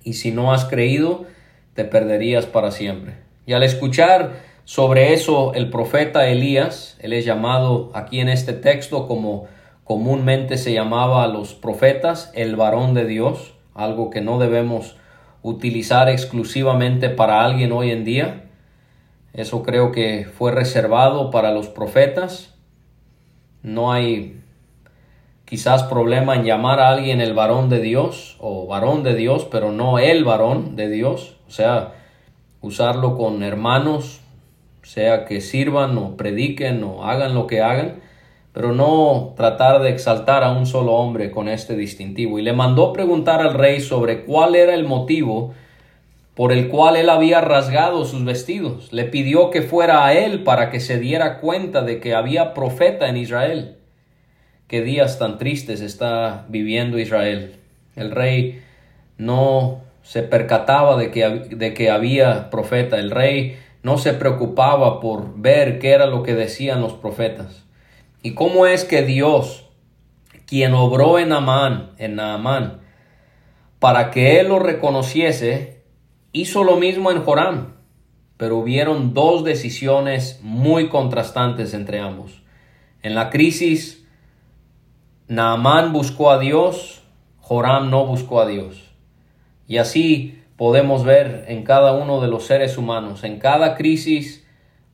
y 0.02 0.14
si 0.14 0.32
no 0.32 0.52
has 0.52 0.64
creído, 0.64 1.26
te 1.74 1.84
perderías 1.84 2.46
para 2.46 2.70
siempre. 2.70 3.14
Y 3.46 3.52
al 3.52 3.62
escuchar 3.62 4.32
sobre 4.64 5.12
eso 5.12 5.54
el 5.54 5.70
profeta 5.70 6.28
Elías, 6.28 6.96
él 7.00 7.12
es 7.12 7.24
llamado 7.24 7.90
aquí 7.94 8.20
en 8.20 8.28
este 8.28 8.52
texto 8.52 9.08
como 9.08 9.46
comúnmente 9.84 10.56
se 10.56 10.72
llamaba 10.72 11.24
a 11.24 11.26
los 11.26 11.54
profetas, 11.54 12.30
el 12.34 12.54
varón 12.54 12.94
de 12.94 13.06
Dios, 13.06 13.54
algo 13.74 14.10
que 14.10 14.20
no 14.20 14.38
debemos 14.38 14.96
utilizar 15.42 16.08
exclusivamente 16.08 17.08
para 17.08 17.44
alguien 17.44 17.72
hoy 17.72 17.90
en 17.90 18.04
día. 18.04 18.44
Eso 19.32 19.62
creo 19.62 19.92
que 19.92 20.26
fue 20.26 20.52
reservado 20.52 21.30
para 21.30 21.52
los 21.52 21.68
profetas. 21.68 22.54
No 23.62 23.92
hay 23.92 24.40
quizás 25.44 25.82
problema 25.84 26.34
en 26.36 26.44
llamar 26.44 26.80
a 26.80 26.90
alguien 26.90 27.20
el 27.20 27.34
varón 27.34 27.68
de 27.68 27.80
Dios 27.80 28.36
o 28.40 28.66
varón 28.66 29.02
de 29.02 29.14
Dios, 29.14 29.46
pero 29.50 29.72
no 29.72 29.98
el 29.98 30.24
varón 30.24 30.76
de 30.76 30.88
Dios. 30.88 31.36
O 31.46 31.50
sea, 31.50 31.94
usarlo 32.60 33.16
con 33.16 33.42
hermanos 33.42 34.20
sea 34.90 35.24
que 35.24 35.40
sirvan 35.40 35.96
o 35.98 36.16
prediquen 36.16 36.82
o 36.82 37.04
hagan 37.04 37.34
lo 37.34 37.46
que 37.46 37.60
hagan, 37.60 38.00
pero 38.52 38.72
no 38.72 39.34
tratar 39.36 39.80
de 39.82 39.90
exaltar 39.90 40.42
a 40.42 40.50
un 40.50 40.66
solo 40.66 40.94
hombre 40.94 41.30
con 41.30 41.48
este 41.48 41.76
distintivo. 41.76 42.40
Y 42.40 42.42
le 42.42 42.52
mandó 42.52 42.92
preguntar 42.92 43.40
al 43.40 43.54
rey 43.54 43.80
sobre 43.80 44.24
cuál 44.24 44.56
era 44.56 44.74
el 44.74 44.84
motivo 44.84 45.54
por 46.40 46.52
el 46.52 46.68
cual 46.68 46.96
él 46.96 47.10
había 47.10 47.42
rasgado 47.42 48.06
sus 48.06 48.24
vestidos. 48.24 48.94
Le 48.94 49.04
pidió 49.04 49.50
que 49.50 49.60
fuera 49.60 50.06
a 50.06 50.14
él 50.14 50.42
para 50.42 50.70
que 50.70 50.80
se 50.80 50.98
diera 50.98 51.38
cuenta 51.38 51.82
de 51.82 52.00
que 52.00 52.14
había 52.14 52.54
profeta 52.54 53.10
en 53.10 53.18
Israel. 53.18 53.76
Qué 54.66 54.80
días 54.80 55.18
tan 55.18 55.36
tristes 55.36 55.82
está 55.82 56.46
viviendo 56.48 56.98
Israel. 56.98 57.56
El 57.94 58.10
rey 58.10 58.62
no 59.18 59.82
se 60.02 60.22
percataba 60.22 60.96
de 60.96 61.10
que, 61.10 61.28
de 61.28 61.74
que 61.74 61.90
había 61.90 62.48
profeta. 62.48 62.98
El 62.98 63.10
rey 63.10 63.58
no 63.82 63.98
se 63.98 64.14
preocupaba 64.14 64.98
por 64.98 65.38
ver 65.38 65.78
qué 65.78 65.90
era 65.90 66.06
lo 66.06 66.22
que 66.22 66.34
decían 66.34 66.80
los 66.80 66.94
profetas. 66.94 67.66
¿Y 68.22 68.32
cómo 68.32 68.64
es 68.64 68.86
que 68.86 69.02
Dios, 69.02 69.68
quien 70.46 70.72
obró 70.72 71.18
en 71.18 71.32
Amán, 71.32 71.90
en 71.98 72.16
Naamán, 72.16 72.80
para 73.78 74.10
que 74.10 74.40
él 74.40 74.48
lo 74.48 74.58
reconociese, 74.58 75.79
hizo 76.32 76.64
lo 76.64 76.76
mismo 76.76 77.10
en 77.10 77.22
Joram? 77.22 77.74
Pero 78.36 78.56
hubieron 78.56 79.12
dos 79.12 79.44
decisiones 79.44 80.40
muy 80.42 80.88
contrastantes 80.88 81.74
entre 81.74 82.00
ambos. 82.00 82.42
En 83.02 83.14
la 83.14 83.30
crisis, 83.30 84.06
Naamán 85.28 85.92
buscó 85.92 86.30
a 86.30 86.38
Dios, 86.38 87.02
Joram 87.40 87.90
no 87.90 88.06
buscó 88.06 88.40
a 88.40 88.46
Dios. 88.46 88.90
Y 89.66 89.78
así 89.78 90.42
podemos 90.56 91.04
ver 91.04 91.44
en 91.48 91.64
cada 91.64 91.92
uno 91.92 92.20
de 92.20 92.28
los 92.28 92.44
seres 92.44 92.76
humanos. 92.76 93.24
En 93.24 93.38
cada 93.38 93.76
crisis, 93.76 94.46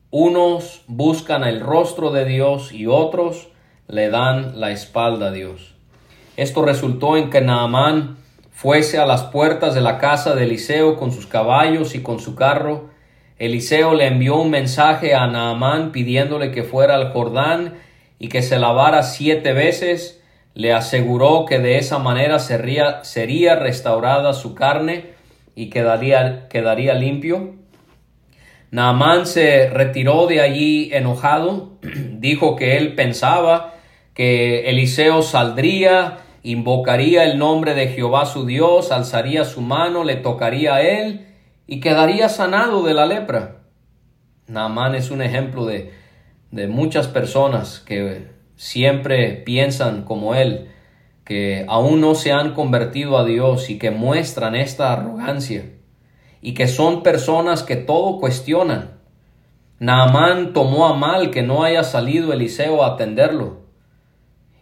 unos 0.09 0.83
buscan 0.87 1.43
el 1.43 1.59
rostro 1.59 2.11
de 2.11 2.25
Dios 2.25 2.71
y 2.71 2.87
otros 2.87 3.49
le 3.87 4.09
dan 4.09 4.59
la 4.59 4.71
espalda 4.71 5.27
a 5.27 5.31
Dios. 5.31 5.75
Esto 6.37 6.63
resultó 6.63 7.17
en 7.17 7.29
que 7.29 7.41
Naamán 7.41 8.17
fuese 8.57 8.97
a 8.97 9.05
las 9.05 9.21
puertas 9.25 9.75
de 9.75 9.81
la 9.81 9.99
casa 9.99 10.33
de 10.33 10.45
Eliseo 10.45 10.97
con 10.97 11.11
sus 11.11 11.27
caballos 11.27 11.93
y 11.93 12.01
con 12.01 12.19
su 12.19 12.33
carro. 12.33 12.89
Eliseo 13.37 13.93
le 13.93 14.07
envió 14.07 14.37
un 14.37 14.49
mensaje 14.49 15.13
a 15.13 15.27
Naamán 15.27 15.91
pidiéndole 15.91 16.51
que 16.51 16.63
fuera 16.63 16.95
al 16.95 17.13
Jordán 17.13 17.75
y 18.17 18.29
que 18.29 18.41
se 18.41 18.57
lavara 18.57 19.03
siete 19.03 19.53
veces. 19.53 20.23
Le 20.55 20.73
aseguró 20.73 21.45
que 21.45 21.59
de 21.59 21.77
esa 21.77 21.99
manera 21.99 22.39
sería, 22.39 23.03
sería 23.03 23.57
restaurada 23.57 24.33
su 24.33 24.55
carne 24.55 25.05
y 25.53 25.69
quedaría, 25.69 26.47
quedaría 26.49 26.95
limpio. 26.95 27.53
Naamán 28.71 29.27
se 29.27 29.69
retiró 29.69 30.25
de 30.25 30.41
allí 30.41 30.89
enojado, 30.93 31.73
dijo 31.83 32.55
que 32.55 32.77
él 32.77 32.95
pensaba 32.95 33.75
que 34.15 34.67
Eliseo 34.71 35.21
saldría, 35.21 36.23
invocaría 36.51 37.25
el 37.25 37.37
nombre 37.37 37.73
de 37.73 37.89
Jehová 37.89 38.25
su 38.25 38.45
Dios, 38.45 38.93
alzaría 38.93 39.43
su 39.43 39.61
mano, 39.61 40.05
le 40.05 40.15
tocaría 40.15 40.75
a 40.75 40.81
él 40.81 41.27
y 41.67 41.81
quedaría 41.81 42.29
sanado 42.29 42.83
de 42.83 42.93
la 42.93 43.05
lepra. 43.05 43.63
Naamán 44.47 44.95
es 44.95 45.11
un 45.11 45.21
ejemplo 45.21 45.65
de, 45.65 45.91
de 46.51 46.67
muchas 46.67 47.09
personas 47.09 47.79
que 47.85 48.29
siempre 48.55 49.33
piensan 49.33 50.03
como 50.03 50.35
él, 50.35 50.69
que 51.25 51.65
aún 51.67 51.99
no 51.99 52.15
se 52.15 52.31
han 52.31 52.53
convertido 52.53 53.17
a 53.17 53.25
Dios 53.25 53.69
y 53.69 53.77
que 53.77 53.91
muestran 53.91 54.55
esta 54.55 54.93
arrogancia 54.93 55.73
y 56.41 56.53
que 56.53 56.67
son 56.67 57.03
personas 57.03 57.63
que 57.63 57.75
todo 57.75 58.19
cuestionan. 58.19 59.01
Naamán 59.79 60.53
tomó 60.53 60.87
a 60.87 60.95
mal 60.95 61.29
que 61.29 61.43
no 61.43 61.65
haya 61.65 61.83
salido 61.83 62.31
Eliseo 62.31 62.85
a 62.85 62.93
atenderlo. 62.93 63.66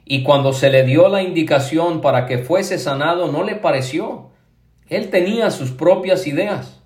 Y 0.05 0.21
cuando 0.21 0.53
se 0.53 0.69
le 0.69 0.85
dio 0.85 1.09
la 1.09 1.23
indicación 1.23 1.99
para 1.99 2.27
que 2.27 2.37
fuese 2.37 2.77
sanado, 2.77 3.31
no 3.31 3.43
le 3.43 3.55
pareció. 3.55 4.29
Él 4.87 5.09
tenía 5.09 5.49
sus 5.49 5.71
propias 5.71 6.27
ideas. 6.27 6.83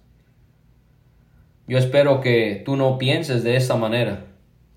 Yo 1.67 1.77
espero 1.77 2.21
que 2.21 2.63
tú 2.65 2.77
no 2.77 2.97
pienses 2.97 3.43
de 3.43 3.57
esa 3.57 3.75
manera, 3.75 4.25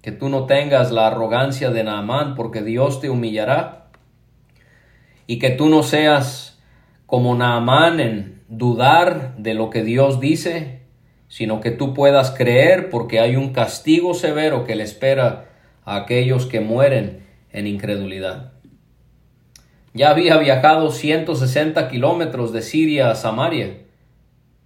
que 0.02 0.10
tú 0.10 0.28
no 0.28 0.46
tengas 0.46 0.90
la 0.90 1.06
arrogancia 1.06 1.70
de 1.70 1.84
Naamán 1.84 2.34
porque 2.34 2.62
Dios 2.62 3.00
te 3.00 3.08
humillará 3.08 3.86
y 5.26 5.38
que 5.38 5.50
tú 5.50 5.68
no 5.68 5.84
seas 5.84 6.60
como 7.06 7.34
Naamán 7.36 8.00
en 8.00 8.42
dudar 8.48 9.36
de 9.38 9.54
lo 9.54 9.70
que 9.70 9.84
Dios 9.84 10.20
dice, 10.20 10.82
sino 11.28 11.60
que 11.60 11.70
tú 11.70 11.94
puedas 11.94 12.32
creer 12.32 12.90
porque 12.90 13.20
hay 13.20 13.36
un 13.36 13.54
castigo 13.54 14.12
severo 14.12 14.64
que 14.64 14.74
le 14.74 14.82
espera 14.82 15.46
a 15.84 15.96
aquellos 15.96 16.44
que 16.44 16.60
mueren 16.60 17.21
en 17.52 17.66
incredulidad. 17.66 18.52
Ya 19.94 20.10
había 20.10 20.38
viajado 20.38 20.90
160 20.90 21.88
kilómetros 21.88 22.52
de 22.52 22.62
Siria 22.62 23.10
a 23.10 23.14
Samaria 23.14 23.82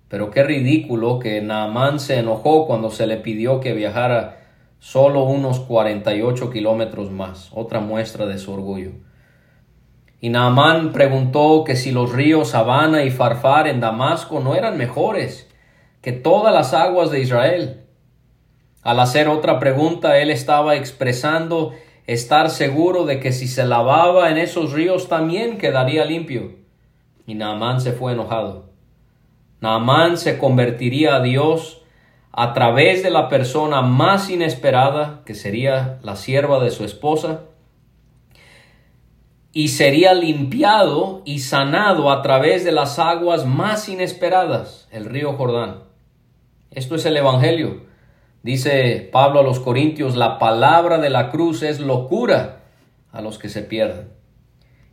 pero 0.09 0.31
qué 0.31 0.45
ridículo 0.45 1.19
que 1.19 1.41
Naamán 1.43 1.99
se 1.99 2.19
enojó 2.19 2.67
cuando 2.67 2.91
se 2.91 3.07
le 3.07 3.17
pidió 3.17 3.61
que 3.61 3.73
viajara 3.73 4.39
solo 4.79 5.25
unos 5.25 5.59
48 5.61 6.51
kilómetros 6.51 7.11
más, 7.11 7.51
otra 7.53 7.81
muestra 7.81 8.27
de 8.27 8.39
su 8.39 8.53
orgullo. 8.53 8.93
Y 10.21 10.29
Naamán 10.29 10.93
preguntó 10.93 11.65
que 11.65 11.75
si 11.75 11.91
los 11.91 12.13
ríos 12.13 12.55
Habana 12.55 13.03
y 13.03 13.11
Farfar 13.11 13.67
en 13.67 13.81
Damasco 13.81 14.41
no 14.41 14.55
eran 14.55 14.79
mejores 14.79 15.51
que 16.01 16.13
todas 16.13 16.55
las 16.55 16.73
aguas 16.73 17.11
de 17.11 17.21
Israel. 17.21 17.83
Al 18.83 19.01
hacer 19.01 19.27
otra 19.29 19.59
pregunta, 19.59 20.19
él 20.19 20.31
estaba 20.31 20.77
expresando 20.77 21.73
estar 22.07 22.51
seguro 22.51 23.05
de 23.05 23.21
que 23.21 23.33
si 23.33 23.49
se 23.49 23.65
lavaba 23.65 24.31
en 24.31 24.39
esos 24.39 24.73
ríos 24.73 25.09
también 25.09 25.59
quedaría 25.59 26.05
limpio. 26.05 26.57
Y 27.27 27.35
Naamán 27.35 27.81
se 27.81 27.93
fue 27.93 28.13
enojado. 28.13 28.71
Naamán 29.61 30.17
se 30.17 30.39
convertiría 30.39 31.17
a 31.17 31.23
Dios 31.23 31.83
a 32.31 32.53
través 32.53 33.03
de 33.03 33.11
la 33.11 33.29
persona 33.29 33.81
más 33.81 34.29
inesperada, 34.29 35.23
que 35.25 35.35
sería 35.35 35.99
la 36.03 36.17
sierva 36.17 36.63
de 36.63 36.71
su 36.71 36.85
esposa, 36.85 37.45
y 39.53 39.69
sería 39.69 40.13
limpiado 40.13 41.23
y 41.25 41.39
sanado 41.39 42.13
a 42.13 42.21
través 42.21 42.63
de 42.63 42.73
las 42.73 42.99
aguas 42.99 43.47
más 43.47 43.89
inesperadas, 43.89 44.87
el 44.93 45.07
río 45.07 45.33
Jordán. 45.33 45.85
Esto 46.71 46.95
es 46.95 47.07
el 47.07 47.17
Evangelio. 47.17 47.86
Dice 48.47 49.09
Pablo 49.11 49.41
a 49.41 49.43
los 49.43 49.59
Corintios, 49.59 50.15
la 50.15 50.39
palabra 50.39 50.99
de 50.99 51.11
la 51.11 51.31
cruz 51.31 51.65
es 51.65 51.81
locura 51.81 52.61
a 53.11 53.21
los 53.21 53.41
que 53.41 53.49
se 53.49 53.63
pierden 53.63 54.09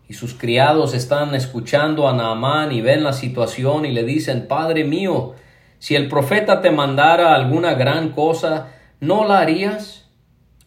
y 0.10 0.16
sus 0.16 0.34
criados 0.34 0.96
están 0.96 1.36
escuchando 1.36 2.10
a 2.10 2.14
Naamán 2.14 2.72
y 2.72 2.82
ven 2.82 3.04
la 3.04 3.14
situación 3.14 3.86
y 3.86 3.92
le 3.92 4.04
dicen, 4.06 4.48
Padre 4.48 4.86
mío, 4.86 5.36
si 5.78 5.94
el 5.94 6.10
profeta 6.10 6.62
te 6.62 6.72
mandara 6.72 7.36
alguna 7.36 7.76
gran 7.76 8.10
cosa, 8.10 8.70
¿no 9.00 9.24
la 9.24 9.42
harías? 9.42 10.10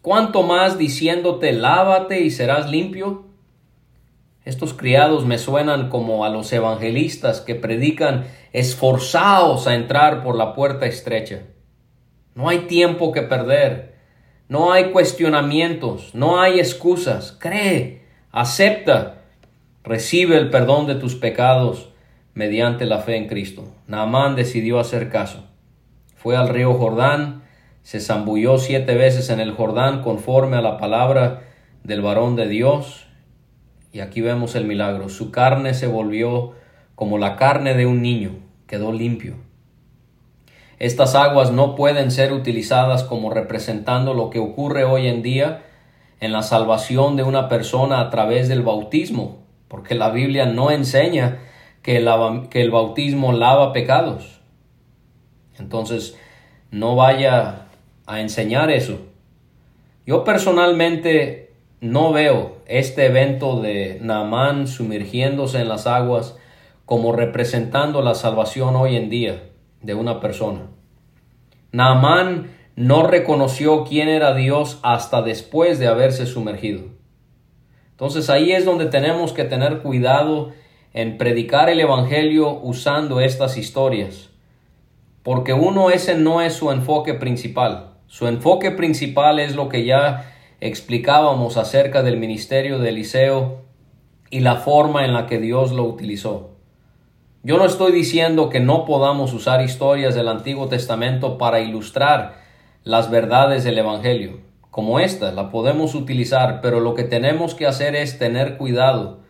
¿Cuánto 0.01 0.43
más 0.43 0.77
diciéndote, 0.77 1.51
lávate 1.51 2.21
y 2.21 2.31
serás 2.31 2.71
limpio? 2.71 3.25
Estos 4.45 4.73
criados 4.73 5.25
me 5.25 5.37
suenan 5.37 5.89
como 5.89 6.23
a 6.23 6.29
los 6.29 6.53
evangelistas 6.53 7.41
que 7.41 7.53
predican 7.55 8.27
esforzaos 8.53 9.67
a 9.67 9.75
entrar 9.75 10.23
por 10.23 10.37
la 10.37 10.53
puerta 10.53 10.85
estrecha. 10.85 11.41
No 12.37 12.47
hay 12.47 12.59
tiempo 12.59 13.11
que 13.11 13.23
perder, 13.23 13.95
no 14.47 14.71
hay 14.71 14.91
cuestionamientos, 14.91 16.15
no 16.15 16.39
hay 16.39 16.59
excusas. 16.59 17.35
Cree, 17.37 18.03
acepta 18.31 19.17
Recibe 19.87 20.35
el 20.35 20.49
perdón 20.49 20.85
de 20.85 20.95
tus 20.95 21.15
pecados 21.15 21.87
mediante 22.33 22.85
la 22.85 22.99
fe 22.99 23.15
en 23.15 23.27
Cristo. 23.29 23.73
Naamán 23.87 24.35
decidió 24.35 24.81
hacer 24.81 25.07
caso. 25.07 25.45
Fue 26.17 26.35
al 26.35 26.49
río 26.49 26.73
Jordán, 26.73 27.43
se 27.83 28.01
zambulló 28.01 28.57
siete 28.57 28.95
veces 28.95 29.29
en 29.29 29.39
el 29.39 29.53
Jordán 29.53 30.01
conforme 30.01 30.57
a 30.57 30.61
la 30.61 30.77
palabra 30.77 31.43
del 31.85 32.01
varón 32.01 32.35
de 32.35 32.49
Dios. 32.49 33.07
Y 33.93 34.01
aquí 34.01 34.19
vemos 34.19 34.55
el 34.55 34.65
milagro. 34.65 35.07
Su 35.07 35.31
carne 35.31 35.73
se 35.73 35.87
volvió 35.87 36.51
como 36.95 37.17
la 37.17 37.37
carne 37.37 37.73
de 37.73 37.85
un 37.85 38.01
niño, 38.01 38.31
quedó 38.67 38.91
limpio. 38.91 39.35
Estas 40.79 41.15
aguas 41.15 41.51
no 41.51 41.73
pueden 41.73 42.11
ser 42.11 42.33
utilizadas 42.33 43.03
como 43.03 43.31
representando 43.31 44.13
lo 44.13 44.29
que 44.29 44.37
ocurre 44.37 44.83
hoy 44.83 45.07
en 45.07 45.23
día 45.23 45.63
en 46.19 46.31
la 46.31 46.43
salvación 46.43 47.15
de 47.15 47.23
una 47.23 47.49
persona 47.49 47.99
a 47.99 48.09
través 48.11 48.47
del 48.47 48.61
bautismo, 48.61 49.39
porque 49.67 49.95
la 49.95 50.11
Biblia 50.11 50.45
no 50.45 50.69
enseña 50.69 51.39
que 51.81 51.97
el, 51.97 52.71
bautismo 52.71 53.33
lava 53.33 53.73
pecados. 53.73 54.39
Entonces, 55.57 56.15
no 56.69 56.95
vaya 56.95 57.65
a 58.05 58.21
enseñar 58.21 58.69
eso. 58.69 58.99
Yo 60.05 60.23
personalmente 60.23 61.53
no 61.81 62.11
veo 62.11 62.57
este 62.67 63.07
evento 63.07 63.61
de 63.61 63.97
Naamán 64.01 64.67
sumergiéndose 64.67 65.59
en 65.59 65.69
las 65.69 65.87
aguas 65.87 66.37
como 66.85 67.13
representando 67.13 68.03
la 68.03 68.13
salvación 68.13 68.75
hoy 68.75 68.95
en 68.95 69.09
día 69.09 69.41
de 69.81 69.93
una 69.93 70.19
persona. 70.19 70.67
Naamán 71.71 72.51
no 72.75 73.03
reconoció 73.07 73.83
quién 73.83 74.07
era 74.07 74.33
Dios 74.33 74.79
hasta 74.83 75.21
después 75.21 75.79
de 75.79 75.87
haberse 75.87 76.25
sumergido. 76.25 76.83
Entonces 77.91 78.29
ahí 78.29 78.51
es 78.51 78.65
donde 78.65 78.85
tenemos 78.85 79.33
que 79.33 79.43
tener 79.43 79.79
cuidado 79.79 80.51
en 80.93 81.17
predicar 81.17 81.69
el 81.69 81.79
Evangelio 81.79 82.59
usando 82.61 83.19
estas 83.19 83.57
historias. 83.57 84.29
Porque 85.23 85.53
uno 85.53 85.89
ese 85.89 86.15
no 86.15 86.41
es 86.41 86.53
su 86.53 86.71
enfoque 86.71 87.13
principal. 87.13 87.95
Su 88.07 88.27
enfoque 88.27 88.71
principal 88.71 89.39
es 89.39 89.55
lo 89.55 89.67
que 89.69 89.83
ya 89.83 90.33
explicábamos 90.61 91.57
acerca 91.57 92.03
del 92.03 92.17
ministerio 92.17 92.79
de 92.79 92.89
Eliseo 92.89 93.61
y 94.29 94.39
la 94.39 94.55
forma 94.55 95.05
en 95.05 95.13
la 95.13 95.27
que 95.27 95.39
Dios 95.39 95.71
lo 95.71 95.83
utilizó. 95.83 96.56
Yo 97.43 97.57
no 97.57 97.65
estoy 97.65 97.91
diciendo 97.91 98.49
que 98.49 98.59
no 98.59 98.85
podamos 98.85 99.33
usar 99.33 99.61
historias 99.61 100.15
del 100.15 100.27
Antiguo 100.27 100.67
Testamento 100.67 101.37
para 101.37 101.59
ilustrar 101.59 102.35
las 102.83 103.09
verdades 103.09 103.63
del 103.63 103.77
Evangelio 103.77 104.47
como 104.77 104.99
esta, 104.99 105.31
la 105.31 105.49
podemos 105.49 105.95
utilizar, 105.95 106.61
pero 106.61 106.79
lo 106.81 106.93
que 106.93 107.03
tenemos 107.03 107.55
que 107.55 107.65
hacer 107.65 107.95
es 107.95 108.19
tener 108.19 108.57
cuidado, 108.57 109.21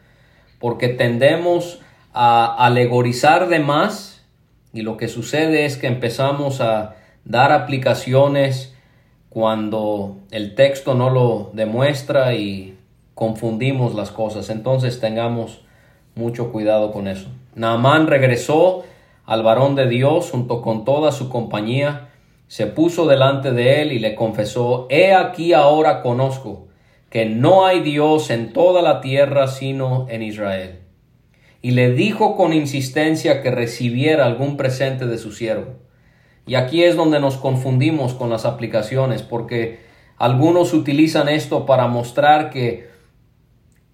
porque 0.60 0.90
tendemos 0.90 1.80
a 2.12 2.54
alegorizar 2.66 3.48
de 3.48 3.60
más 3.60 4.26
y 4.74 4.82
lo 4.82 4.98
que 4.98 5.08
sucede 5.08 5.64
es 5.64 5.78
que 5.78 5.88
empezamos 5.88 6.60
a 6.60 6.98
dar 7.24 7.54
aplicaciones 7.54 8.76
cuando 9.30 10.18
el 10.32 10.54
texto 10.54 10.96
no 10.96 11.10
lo 11.10 11.52
demuestra 11.54 12.34
y 12.34 12.78
confundimos 13.16 13.96
las 13.96 14.12
cosas. 14.12 14.50
Entonces 14.50 15.00
tengamos 15.00 15.62
mucho 16.16 16.52
cuidado 16.52 16.92
con 16.92 17.08
eso. 17.08 17.30
Naamán 17.58 18.08
regresó 18.08 18.84
al 19.26 19.44
varón 19.44 19.76
de 19.76 19.88
Dios 19.90 20.32
junto 20.32 20.62
con 20.62 20.86
toda 20.86 21.12
su 21.12 21.28
compañía 21.28 22.08
se 22.48 22.68
puso 22.68 23.08
delante 23.08 23.52
de 23.52 23.82
él 23.82 23.92
y 23.92 24.00
le 24.00 24.16
confesó, 24.16 24.88
He 24.90 25.14
aquí 25.14 25.54
ahora 25.54 26.02
conozco 26.02 26.68
que 27.10 27.26
no 27.26 27.66
hay 27.66 27.82
Dios 27.82 28.30
en 28.30 28.54
toda 28.54 28.82
la 28.82 29.02
tierra 29.02 29.48
sino 29.48 30.06
en 30.10 30.22
Israel. 30.24 30.80
Y 31.62 31.72
le 31.72 31.92
dijo 31.92 32.38
con 32.38 32.54
insistencia 32.54 33.42
que 33.42 33.52
recibiera 33.52 34.26
algún 34.26 34.56
presente 34.56 35.08
de 35.08 35.18
su 35.18 35.32
siervo. 35.32 35.74
Y 36.46 36.56
aquí 36.56 36.84
es 36.84 36.96
donde 36.96 37.20
nos 37.20 37.38
confundimos 37.38 38.14
con 38.14 38.30
las 38.30 38.46
aplicaciones, 38.46 39.24
porque 39.24 39.80
algunos 40.18 40.74
utilizan 40.74 41.28
esto 41.28 41.66
para 41.66 41.88
mostrar 41.88 42.50
que 42.50 42.88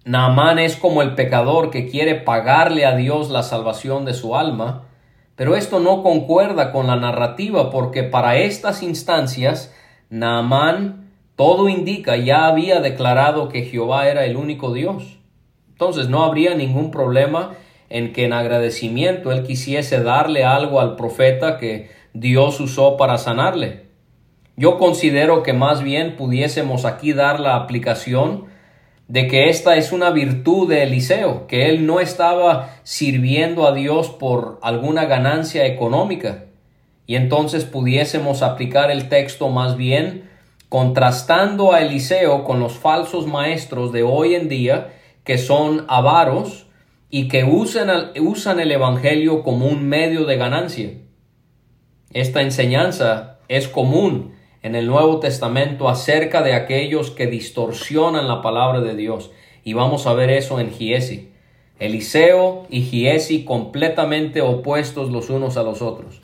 Naamán 0.04 0.58
es 0.58 0.76
como 0.76 1.00
el 1.00 1.14
pecador 1.14 1.70
que 1.70 1.88
quiere 1.88 2.14
pagarle 2.14 2.84
a 2.84 2.94
Dios 2.94 3.30
la 3.30 3.42
salvación 3.42 4.04
de 4.04 4.14
su 4.14 4.36
alma, 4.36 4.82
Pero 5.36 5.56
esto 5.56 5.80
no 5.80 6.04
concuerda 6.04 6.70
con 6.70 6.86
la 6.86 6.94
narrativa 6.94 7.70
porque 7.70 8.04
para 8.04 8.36
estas 8.36 8.84
instancias 8.84 9.74
Naamán 10.08 11.10
todo 11.34 11.68
indica 11.68 12.16
ya 12.16 12.46
había 12.46 12.80
declarado 12.80 13.48
que 13.48 13.62
Jehová 13.62 14.06
era 14.06 14.26
el 14.26 14.36
único 14.36 14.72
Dios. 14.72 15.18
Entonces 15.70 16.08
no 16.08 16.22
habría 16.22 16.54
ningún 16.54 16.92
problema 16.92 17.54
en 17.90 18.12
que 18.12 18.26
en 18.26 18.32
agradecimiento 18.32 19.32
él 19.32 19.42
quisiese 19.42 20.00
darle 20.04 20.44
algo 20.44 20.80
al 20.80 20.94
profeta 20.94 21.58
que 21.58 21.90
Dios 22.12 22.60
usó 22.60 22.96
para 22.96 23.18
sanarle. 23.18 23.86
Yo 24.56 24.78
considero 24.78 25.42
que 25.42 25.52
más 25.52 25.82
bien 25.82 26.14
pudiésemos 26.14 26.84
aquí 26.84 27.12
dar 27.12 27.40
la 27.40 27.56
aplicación 27.56 28.53
de 29.08 29.28
que 29.28 29.50
esta 29.50 29.76
es 29.76 29.92
una 29.92 30.10
virtud 30.10 30.68
de 30.68 30.82
Eliseo, 30.82 31.46
que 31.46 31.68
él 31.68 31.86
no 31.86 32.00
estaba 32.00 32.70
sirviendo 32.84 33.66
a 33.66 33.74
Dios 33.74 34.08
por 34.08 34.58
alguna 34.62 35.04
ganancia 35.04 35.66
económica. 35.66 36.46
Y 37.06 37.16
entonces 37.16 37.64
pudiésemos 37.64 38.42
aplicar 38.42 38.90
el 38.90 39.08
texto 39.08 39.50
más 39.50 39.76
bien 39.76 40.30
contrastando 40.70 41.72
a 41.72 41.82
Eliseo 41.82 42.44
con 42.44 42.60
los 42.60 42.72
falsos 42.72 43.26
maestros 43.26 43.92
de 43.92 44.02
hoy 44.02 44.34
en 44.34 44.48
día, 44.48 44.92
que 45.22 45.38
son 45.38 45.84
avaros 45.88 46.66
y 47.10 47.28
que 47.28 47.44
usan, 47.44 48.10
usan 48.20 48.58
el 48.58 48.72
Evangelio 48.72 49.42
como 49.42 49.66
un 49.66 49.86
medio 49.86 50.24
de 50.24 50.36
ganancia. 50.36 50.90
Esta 52.12 52.42
enseñanza 52.42 53.38
es 53.48 53.68
común 53.68 54.33
en 54.64 54.74
el 54.74 54.86
Nuevo 54.86 55.20
Testamento 55.20 55.90
acerca 55.90 56.42
de 56.42 56.54
aquellos 56.54 57.10
que 57.10 57.26
distorsionan 57.26 58.26
la 58.26 58.40
palabra 58.40 58.80
de 58.80 58.96
Dios. 58.96 59.30
Y 59.62 59.74
vamos 59.74 60.06
a 60.06 60.14
ver 60.14 60.30
eso 60.30 60.58
en 60.58 60.72
Giesi. 60.72 61.28
Eliseo 61.78 62.66
y 62.70 62.80
Giesi 62.80 63.44
completamente 63.44 64.40
opuestos 64.40 65.10
los 65.10 65.28
unos 65.28 65.58
a 65.58 65.62
los 65.62 65.82
otros. 65.82 66.22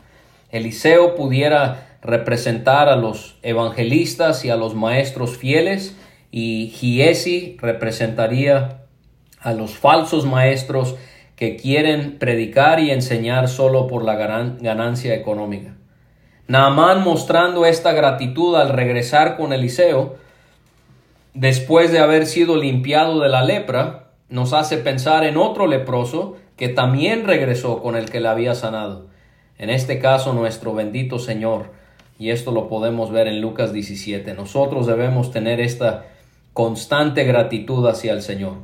Eliseo 0.50 1.16
pudiera 1.16 1.98
representar 2.00 2.88
a 2.88 2.96
los 2.96 3.36
evangelistas 3.42 4.42
y 4.46 4.48
a 4.48 4.56
los 4.56 4.74
maestros 4.74 5.36
fieles 5.36 5.94
y 6.30 6.72
Giesi 6.74 7.58
representaría 7.60 8.86
a 9.38 9.52
los 9.52 9.72
falsos 9.72 10.24
maestros 10.24 10.96
que 11.36 11.56
quieren 11.56 12.18
predicar 12.18 12.80
y 12.80 12.90
enseñar 12.90 13.48
solo 13.48 13.86
por 13.86 14.02
la 14.02 14.14
ganancia 14.14 15.14
económica. 15.14 15.74
Naamán 16.50 17.04
mostrando 17.04 17.64
esta 17.64 17.92
gratitud 17.92 18.56
al 18.56 18.70
regresar 18.70 19.36
con 19.36 19.52
Eliseo, 19.52 20.16
después 21.32 21.92
de 21.92 22.00
haber 22.00 22.26
sido 22.26 22.56
limpiado 22.56 23.20
de 23.20 23.28
la 23.28 23.44
lepra, 23.44 24.08
nos 24.28 24.52
hace 24.52 24.76
pensar 24.78 25.22
en 25.22 25.36
otro 25.36 25.68
leproso 25.68 26.38
que 26.56 26.68
también 26.68 27.24
regresó 27.24 27.80
con 27.80 27.94
el 27.94 28.10
que 28.10 28.18
le 28.18 28.26
había 28.26 28.56
sanado. 28.56 29.06
En 29.58 29.70
este 29.70 30.00
caso, 30.00 30.32
nuestro 30.32 30.74
bendito 30.74 31.20
Señor. 31.20 31.70
Y 32.18 32.30
esto 32.30 32.50
lo 32.50 32.66
podemos 32.66 33.12
ver 33.12 33.28
en 33.28 33.40
Lucas 33.40 33.72
17. 33.72 34.34
Nosotros 34.34 34.88
debemos 34.88 35.30
tener 35.30 35.60
esta 35.60 36.06
constante 36.52 37.22
gratitud 37.22 37.86
hacia 37.86 38.12
el 38.12 38.22
Señor. 38.22 38.54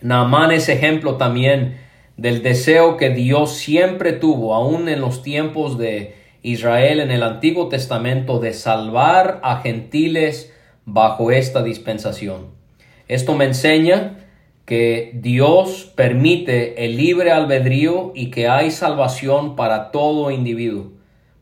Naamán 0.00 0.52
es 0.52 0.70
ejemplo 0.70 1.16
también 1.16 1.76
del 2.16 2.42
deseo 2.42 2.96
que 2.96 3.10
Dios 3.10 3.52
siempre 3.52 4.12
tuvo, 4.14 4.54
aún 4.54 4.88
en 4.88 5.02
los 5.02 5.22
tiempos 5.22 5.76
de 5.76 6.23
Israel 6.44 7.00
en 7.00 7.10
el 7.10 7.22
Antiguo 7.22 7.68
Testamento 7.68 8.38
de 8.38 8.52
salvar 8.52 9.40
a 9.42 9.62
gentiles 9.62 10.52
bajo 10.84 11.30
esta 11.30 11.62
dispensación. 11.62 12.48
Esto 13.08 13.34
me 13.34 13.46
enseña 13.46 14.18
que 14.66 15.12
Dios 15.14 15.90
permite 15.96 16.84
el 16.84 16.98
libre 16.98 17.32
albedrío 17.32 18.12
y 18.14 18.30
que 18.30 18.46
hay 18.46 18.70
salvación 18.70 19.56
para 19.56 19.90
todo 19.90 20.30
individuo, 20.30 20.92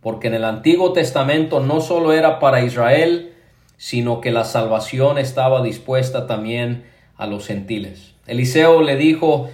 porque 0.01 0.29
en 0.29 0.35
el 0.35 0.45
Antiguo 0.45 0.93
Testamento 0.93 1.59
no 1.59 1.81
solo 1.81 2.13
era 2.13 2.39
para 2.39 2.65
Israel, 2.65 3.33
sino 3.77 4.21
que 4.21 4.31
la 4.31 4.45
salvación 4.45 5.19
estaba 5.19 5.65
dispuesta 5.65 6.29
también 6.29 6.85
a 7.17 7.27
los 7.27 7.49
gentiles. 7.49 8.15
Eliseo 8.29 8.83
le 8.83 8.95
dijo 8.95 9.51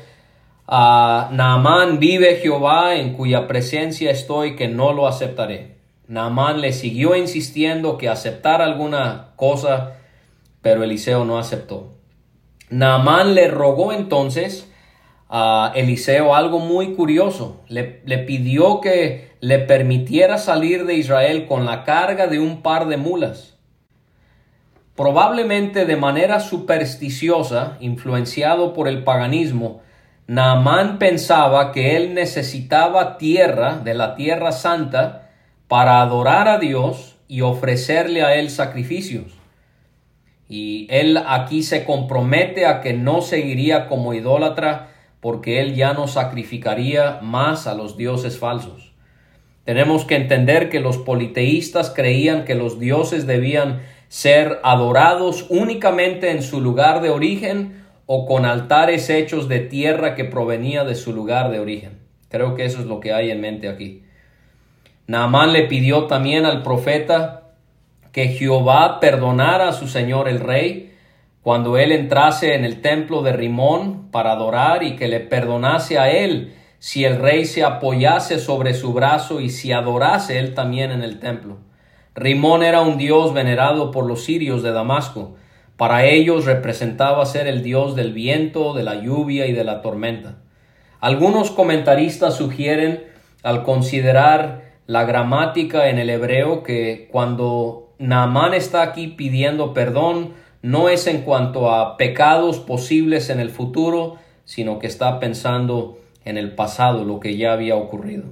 a 0.70 1.30
Naamán 1.32 1.98
vive 1.98 2.36
Jehová 2.36 2.96
en 2.96 3.14
cuya 3.14 3.46
presencia 3.46 4.10
estoy 4.10 4.54
que 4.54 4.68
no 4.68 4.92
lo 4.92 5.08
aceptaré. 5.08 5.78
Naamán 6.08 6.60
le 6.60 6.74
siguió 6.74 7.16
insistiendo 7.16 7.96
que 7.96 8.10
aceptara 8.10 8.66
alguna 8.66 9.28
cosa, 9.36 9.94
pero 10.60 10.84
Eliseo 10.84 11.24
no 11.24 11.38
aceptó. 11.38 11.94
Naamán 12.68 13.34
le 13.34 13.48
rogó 13.48 13.94
entonces 13.94 14.70
a 15.30 15.72
Eliseo 15.74 16.34
algo 16.34 16.58
muy 16.58 16.94
curioso. 16.94 17.62
Le, 17.68 18.02
le, 18.04 18.18
pidió 18.18 18.82
que 18.82 19.30
le 19.40 19.60
permitiera 19.60 20.36
salir 20.36 20.84
de 20.84 20.96
Israel 20.96 21.46
con 21.46 21.64
la 21.64 21.84
carga 21.84 22.26
de 22.26 22.40
un 22.40 22.60
par 22.60 22.88
de 22.88 22.98
mulas. 22.98 23.56
Probablemente 24.94 25.86
de 25.86 25.96
manera 25.96 26.40
supersticiosa, 26.40 27.78
influenciado 27.80 28.74
por 28.74 28.86
el 28.86 29.02
paganismo, 29.02 29.80
Naamán 30.28 30.98
pensaba 30.98 31.72
que 31.72 31.96
él 31.96 32.12
necesitaba 32.12 33.16
tierra 33.16 33.78
de 33.78 33.94
la 33.94 34.14
tierra 34.14 34.52
santa 34.52 35.30
para 35.68 36.02
adorar 36.02 36.48
a 36.48 36.58
Dios 36.58 37.16
y 37.28 37.40
ofrecerle 37.40 38.22
a 38.22 38.34
él 38.34 38.50
sacrificios. 38.50 39.32
Y 40.46 40.86
él 40.90 41.16
aquí 41.26 41.62
se 41.62 41.86
compromete 41.86 42.66
a 42.66 42.82
que 42.82 42.92
no 42.92 43.22
seguiría 43.22 43.86
como 43.86 44.12
idólatra 44.12 44.90
porque 45.20 45.62
él 45.62 45.74
ya 45.74 45.94
no 45.94 46.08
sacrificaría 46.08 47.20
más 47.22 47.66
a 47.66 47.72
los 47.72 47.96
dioses 47.96 48.38
falsos. 48.38 48.92
Tenemos 49.64 50.04
que 50.04 50.16
entender 50.16 50.68
que 50.68 50.80
los 50.80 50.98
politeístas 50.98 51.88
creían 51.88 52.44
que 52.44 52.54
los 52.54 52.78
dioses 52.78 53.26
debían 53.26 53.80
ser 54.08 54.60
adorados 54.62 55.46
únicamente 55.48 56.30
en 56.30 56.42
su 56.42 56.60
lugar 56.60 57.00
de 57.00 57.08
origen 57.08 57.77
o 58.10 58.24
con 58.24 58.46
altares 58.46 59.10
hechos 59.10 59.48
de 59.48 59.60
tierra 59.60 60.14
que 60.14 60.24
provenía 60.24 60.82
de 60.84 60.94
su 60.94 61.12
lugar 61.12 61.50
de 61.50 61.60
origen. 61.60 61.98
Creo 62.30 62.54
que 62.54 62.64
eso 62.64 62.80
es 62.80 62.86
lo 62.86 63.00
que 63.00 63.12
hay 63.12 63.30
en 63.30 63.42
mente 63.42 63.68
aquí. 63.68 64.02
Naamán 65.06 65.52
le 65.52 65.64
pidió 65.64 66.04
también 66.04 66.46
al 66.46 66.62
profeta 66.62 67.50
que 68.10 68.28
Jehová 68.28 68.98
perdonara 68.98 69.68
a 69.68 69.72
su 69.74 69.88
señor 69.88 70.26
el 70.26 70.40
rey 70.40 70.94
cuando 71.42 71.76
él 71.76 71.92
entrase 71.92 72.54
en 72.54 72.64
el 72.64 72.80
templo 72.80 73.20
de 73.20 73.34
Rimón 73.34 74.10
para 74.10 74.32
adorar 74.32 74.82
y 74.82 74.96
que 74.96 75.06
le 75.06 75.20
perdonase 75.20 75.98
a 75.98 76.10
él 76.10 76.54
si 76.78 77.04
el 77.04 77.18
rey 77.18 77.44
se 77.44 77.62
apoyase 77.62 78.38
sobre 78.38 78.72
su 78.72 78.94
brazo 78.94 79.42
y 79.42 79.50
si 79.50 79.70
adorase 79.72 80.38
él 80.38 80.54
también 80.54 80.92
en 80.92 81.02
el 81.02 81.20
templo. 81.20 81.58
Rimón 82.14 82.62
era 82.62 82.80
un 82.80 82.96
dios 82.96 83.34
venerado 83.34 83.90
por 83.90 84.06
los 84.06 84.24
sirios 84.24 84.62
de 84.62 84.72
Damasco, 84.72 85.36
para 85.78 86.04
ellos 86.06 86.44
representaba 86.44 87.24
ser 87.24 87.46
el 87.46 87.62
dios 87.62 87.94
del 87.94 88.12
viento, 88.12 88.74
de 88.74 88.82
la 88.82 88.96
lluvia 88.96 89.46
y 89.46 89.52
de 89.52 89.62
la 89.62 89.80
tormenta. 89.80 90.38
Algunos 90.98 91.52
comentaristas 91.52 92.34
sugieren, 92.34 93.04
al 93.44 93.62
considerar 93.62 94.72
la 94.88 95.04
gramática 95.04 95.88
en 95.88 96.00
el 96.00 96.10
hebreo, 96.10 96.64
que 96.64 97.08
cuando 97.12 97.92
Naamán 98.00 98.54
está 98.54 98.82
aquí 98.82 99.06
pidiendo 99.06 99.72
perdón, 99.72 100.34
no 100.62 100.88
es 100.88 101.06
en 101.06 101.22
cuanto 101.22 101.70
a 101.70 101.96
pecados 101.96 102.58
posibles 102.58 103.30
en 103.30 103.38
el 103.38 103.50
futuro, 103.50 104.16
sino 104.44 104.80
que 104.80 104.88
está 104.88 105.20
pensando 105.20 106.00
en 106.24 106.38
el 106.38 106.56
pasado, 106.56 107.04
lo 107.04 107.20
que 107.20 107.36
ya 107.36 107.52
había 107.52 107.76
ocurrido. 107.76 108.24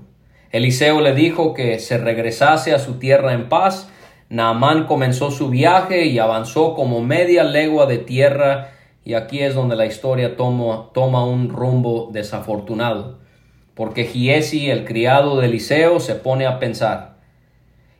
Eliseo 0.51 1.01
le 1.01 1.15
dijo 1.15 1.55
que 1.55 1.79
se 1.79 1.97
regresase 1.97 2.75
a 2.75 2.81
su 2.81 2.99
tierra 2.99 3.35
en 3.35 3.49
paz 3.49 3.89
Naamán 4.29 4.87
comenzó 4.87 5.31
su 5.31 5.51
viaje 5.51 6.07
y 6.07 6.19
avanzó 6.19 6.75
como 6.75 7.01
media 7.03 7.45
legua 7.45 7.87
de 7.87 7.99
tierra 7.99 8.73
y 9.07 9.15
aquí 9.15 9.41
es 9.41 9.55
donde 9.55 9.77
la 9.77 9.87
historia 9.87 10.37
toma, 10.37 10.91
toma 10.93 11.25
un 11.25 11.49
rumbo 11.49 12.11
desafortunado, 12.13 13.21
porque 13.75 14.05
Giesi, 14.05 14.69
el 14.69 14.85
criado 14.85 15.39
de 15.39 15.47
Eliseo, 15.47 16.01
se 16.01 16.17
pone 16.17 16.45
a 16.45 16.59
pensar, 16.59 17.19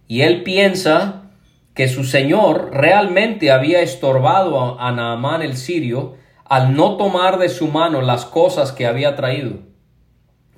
y 0.09 0.23
él 0.23 0.43
piensa 0.43 1.31
que 1.75 1.87
su 1.87 2.03
señor 2.03 2.71
realmente 2.73 3.53
había 3.53 3.83
estorbado 3.83 4.81
a 4.81 4.91
Naamán 4.91 5.43
el 5.43 5.57
sirio 5.57 6.17
al 6.45 6.75
no 6.75 6.97
tomar 6.97 7.39
de 7.39 7.51
su 7.51 7.69
mano 7.69 8.01
las 8.03 8.25
cosas 8.25 8.73
que 8.73 8.87
había 8.87 9.15
traído. 9.15 9.59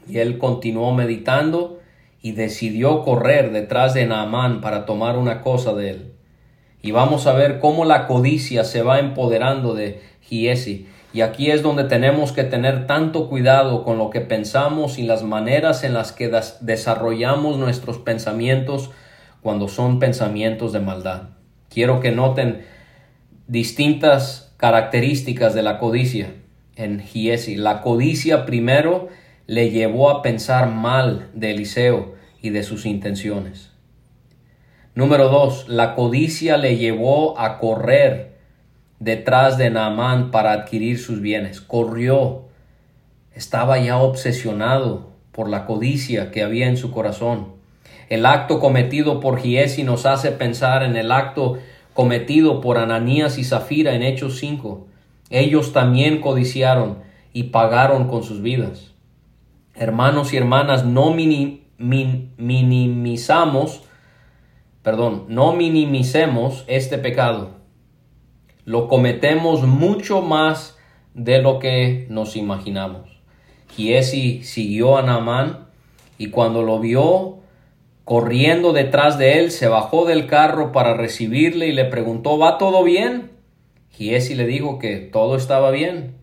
Y 0.09 0.19
él 0.19 0.39
continuó 0.39 0.95
meditando 0.95 1.78
y 2.21 2.33
decidió 2.33 3.03
correr 3.03 3.53
detrás 3.53 3.95
de 3.95 4.07
Naamán 4.07 4.61
para 4.61 4.87
tomar 4.87 5.17
una 5.17 5.41
cosa 5.41 5.75
de 5.75 5.91
él. 5.91 6.13
Y 6.83 6.91
vamos 6.91 7.27
a 7.27 7.33
ver 7.33 7.59
cómo 7.61 7.85
la 7.85 8.07
codicia 8.07 8.65
se 8.65 8.83
va 8.83 8.99
empoderando 8.99 9.75
de 9.75 10.03
Giesi. 10.21 10.89
Y 11.13 11.23
aquí 11.23 11.51
es 11.51 11.63
donde 11.63 11.85
tenemos 11.85 12.33
que 12.33 12.45
tener 12.45 12.87
tanto 12.87 13.29
cuidado 13.29 13.83
con 13.83 13.99
lo 13.99 14.11
que 14.11 14.21
pensamos 14.21 14.99
y 14.99 15.03
las 15.03 15.23
maneras 15.23 15.83
en 15.83 15.95
las 15.95 16.13
que 16.13 16.31
desarrollamos 16.61 17.57
nuestros 17.57 17.99
pensamientos 17.99 18.91
cuando 19.43 19.69
son 19.69 19.99
pensamientos 19.99 20.73
de 20.73 20.81
maldad. 20.81 21.31
Quiero 21.71 22.01
que 22.01 22.13
noten 22.13 22.65
distintas 23.47 24.53
características 24.59 25.55
de 25.55 25.63
la 25.63 25.79
codicia 25.79 26.35
en 26.77 27.01
Giesi. 27.01 27.57
La 27.57 27.81
codicia 27.81 28.45
primero 28.45 29.09
le 29.49 29.71
llevó 29.71 30.11
a 30.11 30.21
pensar 30.21 30.71
mal 30.71 31.31
de 31.33 31.53
Eliseo 31.53 32.15
y 32.43 32.51
de 32.51 32.63
sus 32.63 32.85
intenciones. 32.85 33.71
Número 34.95 35.31
dos, 35.31 35.67
la 35.71 35.95
codicia 35.95 36.59
le 36.59 36.77
llevó 36.77 37.39
a 37.41 37.59
correr 37.59 38.37
detrás 38.99 39.57
de 39.57 39.71
Naamán 39.71 40.31
para 40.31 40.53
adquirir 40.53 40.99
sus 40.99 41.23
bienes. 41.23 41.63
Corrió. 41.63 42.43
Estaba 43.33 43.79
ya 43.79 43.97
obsesionado 43.97 45.15
por 45.33 45.49
la 45.49 45.65
codicia 45.65 46.31
que 46.31 46.43
había 46.43 46.69
en 46.69 46.77
su 46.77 46.91
corazón. 46.91 47.55
El 48.11 48.27
acto 48.27 48.61
cometido 48.61 49.19
por 49.19 49.41
Giesi 49.41 49.83
nos 49.83 50.05
hace 50.05 50.31
pensar 50.31 50.83
en 50.83 50.95
el 50.95 51.11
acto 51.11 51.57
cometido 51.95 52.61
por 52.61 52.77
Ananías 52.77 53.39
y 53.39 53.45
Zafira 53.45 53.95
en 53.95 54.03
Hechos 54.03 54.37
5. 54.41 54.87
Ellos 55.31 55.73
también 55.73 56.21
codiciaron 56.21 56.99
y 57.33 57.45
pagaron 57.45 58.09
con 58.09 58.23
sus 58.25 58.43
vidas. 58.43 58.93
Hermanos 59.79 60.33
y 60.33 60.37
hermanas, 60.37 60.85
no 60.85 61.11
minimizamos 61.13 62.29
perdón, 64.89 65.27
no 65.29 65.53
minimicemos 65.53 66.65
este 66.67 66.97
pecado. 66.97 67.51
Lo 68.65 68.89
cometemos 68.89 69.63
mucho 69.65 70.23
más 70.23 70.79
de 71.13 71.43
lo 71.43 71.59
que 71.59 72.07
nos 72.09 72.37
imaginamos. 72.37 73.21
Giesi 73.75 74.43
siguió 74.45 74.97
a 74.97 75.03
Naamán 75.03 75.67
y 76.17 76.31
cuando 76.31 76.63
lo 76.63 76.81
vio 76.81 77.41
corriendo 78.05 78.73
detrás 78.73 79.19
de 79.19 79.39
él, 79.39 79.51
se 79.51 79.69
bajó 79.69 80.07
del 80.07 80.27
carro 80.27 80.73
para 80.73 80.95
recibirle 80.95 81.67
y 81.67 81.73
le 81.73 81.85
preguntó, 81.85 82.39
¿va 82.39 82.57
todo 82.57 82.83
bien? 82.83 83.33
Giesi 83.91 84.35
le 84.35 84.47
dijo 84.47 84.79
que 84.79 84.97
todo 84.97 85.37
estaba 85.37 85.71
bien. 85.71 86.15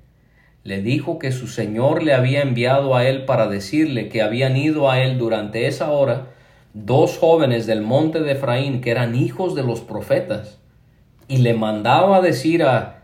Le 0.65 0.81
dijo 0.81 1.19
que 1.19 1.31
su 1.31 1.45
señor 1.45 2.01
le 2.01 2.15
había 2.15 2.41
enviado 2.41 2.95
a 2.95 3.07
él 3.07 3.25
para 3.25 3.47
decirle 3.47 4.09
que 4.09 4.23
habían 4.23 4.57
ido 4.57 4.89
a 4.89 4.99
él 4.99 5.19
durante 5.19 5.67
esa 5.67 5.91
hora 5.91 6.29
dos 6.73 7.19
jóvenes 7.19 7.67
del 7.67 7.83
monte 7.83 8.21
de 8.21 8.31
Efraín 8.31 8.81
que 8.81 8.89
eran 8.89 9.13
hijos 9.13 9.53
de 9.53 9.61
los 9.61 9.81
profetas 9.81 10.59
y 11.27 11.37
le 11.37 11.53
mandaba 11.53 12.19
decir 12.19 12.63
a, 12.63 13.03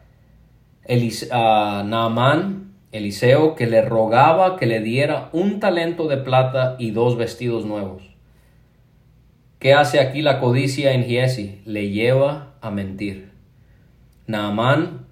a 1.32 1.84
Naamán, 1.86 2.74
Eliseo, 2.92 3.54
que 3.54 3.68
le 3.68 3.84
rogaba 3.84 4.58
que 4.58 4.66
le 4.66 4.80
diera 4.82 5.30
un 5.32 5.60
talento 5.60 6.08
de 6.08 6.18
plata 6.18 6.76
y 6.80 6.90
dos 6.90 7.16
vestidos 7.16 7.64
nuevos. 7.64 8.02
¿Qué 9.60 9.76
hace 9.76 10.00
aquí 10.00 10.24
la 10.24 10.40
codicia 10.40 10.94
en 10.94 11.04
Giesi? 11.04 11.62
Le 11.66 11.92
lleva 11.92 12.56
a 12.60 12.72
mentir. 12.72 13.32
Naamán 14.26 15.11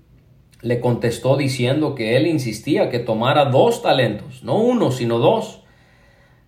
le 0.61 0.79
contestó 0.79 1.37
diciendo 1.37 1.95
que 1.95 2.17
él 2.17 2.27
insistía 2.27 2.89
que 2.89 2.99
tomara 2.99 3.45
dos 3.45 3.81
talentos, 3.81 4.43
no 4.43 4.57
uno, 4.57 4.91
sino 4.91 5.19
dos 5.19 5.59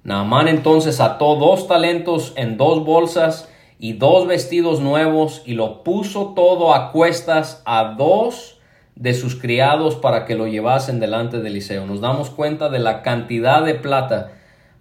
Naamán 0.04 0.48
entonces 0.48 1.00
ató 1.00 1.36
dos 1.36 1.68
talentos 1.68 2.34
en 2.36 2.58
dos 2.58 2.84
bolsas 2.84 3.48
y 3.78 3.94
dos 3.94 4.28
vestidos 4.28 4.80
nuevos 4.80 5.44
y 5.46 5.54
lo 5.54 5.84
puso 5.84 6.34
todo 6.34 6.74
a 6.74 6.92
cuestas 6.92 7.62
a 7.66 7.96
dos 7.98 8.60
de 8.96 9.14
sus 9.14 9.36
criados 9.36 9.96
para 9.96 10.26
que 10.26 10.36
lo 10.36 10.48
llevasen 10.48 11.00
delante 11.00 11.40
de 11.40 11.50
Eliseo. 11.50 11.86
Nos 11.86 12.02
damos 12.02 12.32
cuenta 12.32 12.70
de 12.70 12.80
la 12.80 13.04
cantidad 13.04 13.64
de 13.64 13.76
plata 13.76 14.32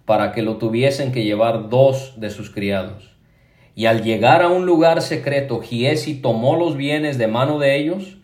para 0.05 0.31
que 0.31 0.41
lo 0.41 0.57
tuviesen 0.57 1.11
que 1.11 1.23
llevar 1.23 1.69
dos 1.69 2.19
de 2.19 2.31
sus 2.31 2.49
criados. 2.49 3.11
Y 3.75 3.85
al 3.85 4.03
llegar 4.03 4.41
a 4.41 4.49
un 4.49 4.65
lugar 4.65 5.03
secreto, 5.03 5.61
Giesi 5.61 6.15
tomó 6.15 6.55
los 6.55 6.75
bienes 6.75 7.19
de 7.19 7.27
mano 7.27 7.59
de 7.59 7.77
ellos, 7.77 8.17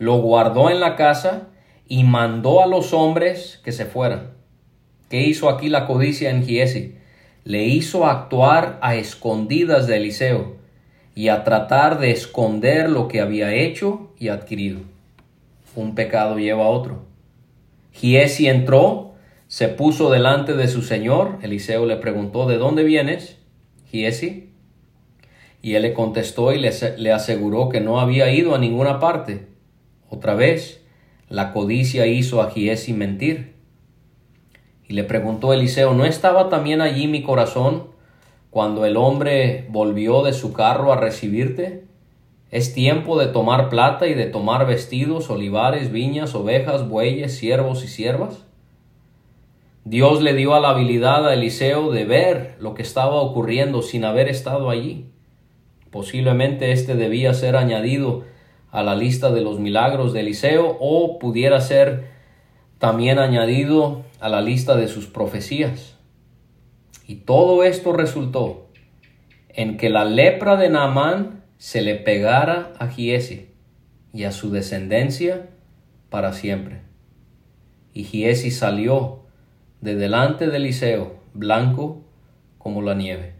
lo 0.00 0.16
guardó 0.16 0.70
en 0.70 0.80
la 0.80 0.96
casa 0.96 1.48
y 1.86 2.04
mandó 2.04 2.62
a 2.62 2.66
los 2.66 2.94
hombres 2.94 3.60
que 3.62 3.70
se 3.70 3.84
fueran. 3.84 4.30
¿Qué 5.10 5.20
hizo 5.20 5.50
aquí 5.50 5.68
la 5.68 5.86
codicia 5.86 6.30
en 6.30 6.42
Giesi? 6.42 6.96
Le 7.44 7.64
hizo 7.64 8.06
actuar 8.06 8.78
a 8.80 8.94
escondidas 8.94 9.86
de 9.86 9.98
Eliseo 9.98 10.56
y 11.14 11.28
a 11.28 11.44
tratar 11.44 11.98
de 11.98 12.12
esconder 12.12 12.88
lo 12.88 13.08
que 13.08 13.20
había 13.20 13.52
hecho 13.52 14.10
y 14.18 14.28
adquirido. 14.28 14.80
Un 15.76 15.94
pecado 15.94 16.38
lleva 16.38 16.64
a 16.64 16.70
otro. 16.70 17.04
Giesi 17.92 18.48
entró, 18.48 19.12
se 19.48 19.68
puso 19.68 20.10
delante 20.10 20.54
de 20.54 20.68
su 20.68 20.80
señor. 20.80 21.40
Eliseo 21.42 21.84
le 21.84 21.96
preguntó, 21.96 22.46
¿de 22.46 22.56
dónde 22.56 22.84
vienes? 22.84 23.36
Giesi. 23.90 24.48
Y 25.60 25.74
él 25.74 25.82
le 25.82 25.92
contestó 25.92 26.54
y 26.54 26.58
le, 26.58 26.70
le 26.96 27.12
aseguró 27.12 27.68
que 27.68 27.82
no 27.82 28.00
había 28.00 28.32
ido 28.32 28.54
a 28.54 28.58
ninguna 28.58 28.98
parte. 28.98 29.49
Otra 30.10 30.34
vez, 30.34 30.82
la 31.28 31.52
codicia 31.52 32.06
hizo 32.06 32.42
a 32.42 32.50
Giesi 32.50 32.92
mentir. 32.92 33.54
Y 34.88 34.94
le 34.94 35.04
preguntó 35.04 35.52
Eliseo, 35.52 35.94
¿no 35.94 36.04
estaba 36.04 36.48
también 36.48 36.80
allí 36.80 37.06
mi 37.06 37.22
corazón 37.22 37.86
cuando 38.50 38.84
el 38.84 38.96
hombre 38.96 39.66
volvió 39.70 40.22
de 40.22 40.32
su 40.32 40.52
carro 40.52 40.92
a 40.92 40.96
recibirte? 40.96 41.84
Es 42.50 42.74
tiempo 42.74 43.16
de 43.20 43.28
tomar 43.28 43.68
plata 43.68 44.08
y 44.08 44.14
de 44.14 44.26
tomar 44.26 44.66
vestidos, 44.66 45.30
olivares, 45.30 45.92
viñas, 45.92 46.34
ovejas, 46.34 46.88
bueyes, 46.88 47.36
siervos 47.36 47.84
y 47.84 47.88
siervas. 47.88 48.44
Dios 49.84 50.20
le 50.20 50.34
dio 50.34 50.54
a 50.54 50.60
la 50.60 50.70
habilidad 50.70 51.28
a 51.28 51.34
Eliseo 51.34 51.92
de 51.92 52.04
ver 52.04 52.56
lo 52.58 52.74
que 52.74 52.82
estaba 52.82 53.14
ocurriendo 53.14 53.82
sin 53.82 54.04
haber 54.04 54.28
estado 54.28 54.68
allí. 54.68 55.06
Posiblemente 55.92 56.72
este 56.72 56.96
debía 56.96 57.32
ser 57.32 57.54
añadido 57.54 58.24
a 58.70 58.82
la 58.82 58.94
lista 58.94 59.30
de 59.30 59.40
los 59.40 59.58
milagros 59.58 60.12
de 60.12 60.20
Eliseo 60.20 60.76
o 60.80 61.18
pudiera 61.18 61.60
ser 61.60 62.08
también 62.78 63.18
añadido 63.18 64.02
a 64.20 64.28
la 64.28 64.40
lista 64.40 64.76
de 64.76 64.88
sus 64.88 65.06
profecías. 65.06 65.96
Y 67.06 67.16
todo 67.16 67.64
esto 67.64 67.92
resultó 67.92 68.68
en 69.48 69.76
que 69.76 69.90
la 69.90 70.04
lepra 70.04 70.56
de 70.56 70.70
Naamán 70.70 71.44
se 71.58 71.82
le 71.82 71.96
pegara 71.96 72.72
a 72.78 72.88
Giesi 72.88 73.50
y 74.12 74.24
a 74.24 74.32
su 74.32 74.50
descendencia 74.50 75.48
para 76.08 76.32
siempre. 76.32 76.82
Y 77.92 78.04
Giesi 78.04 78.50
salió 78.50 79.20
de 79.80 79.96
delante 79.96 80.46
de 80.46 80.56
Eliseo, 80.56 81.16
blanco 81.34 82.02
como 82.58 82.82
la 82.82 82.94
nieve. 82.94 83.34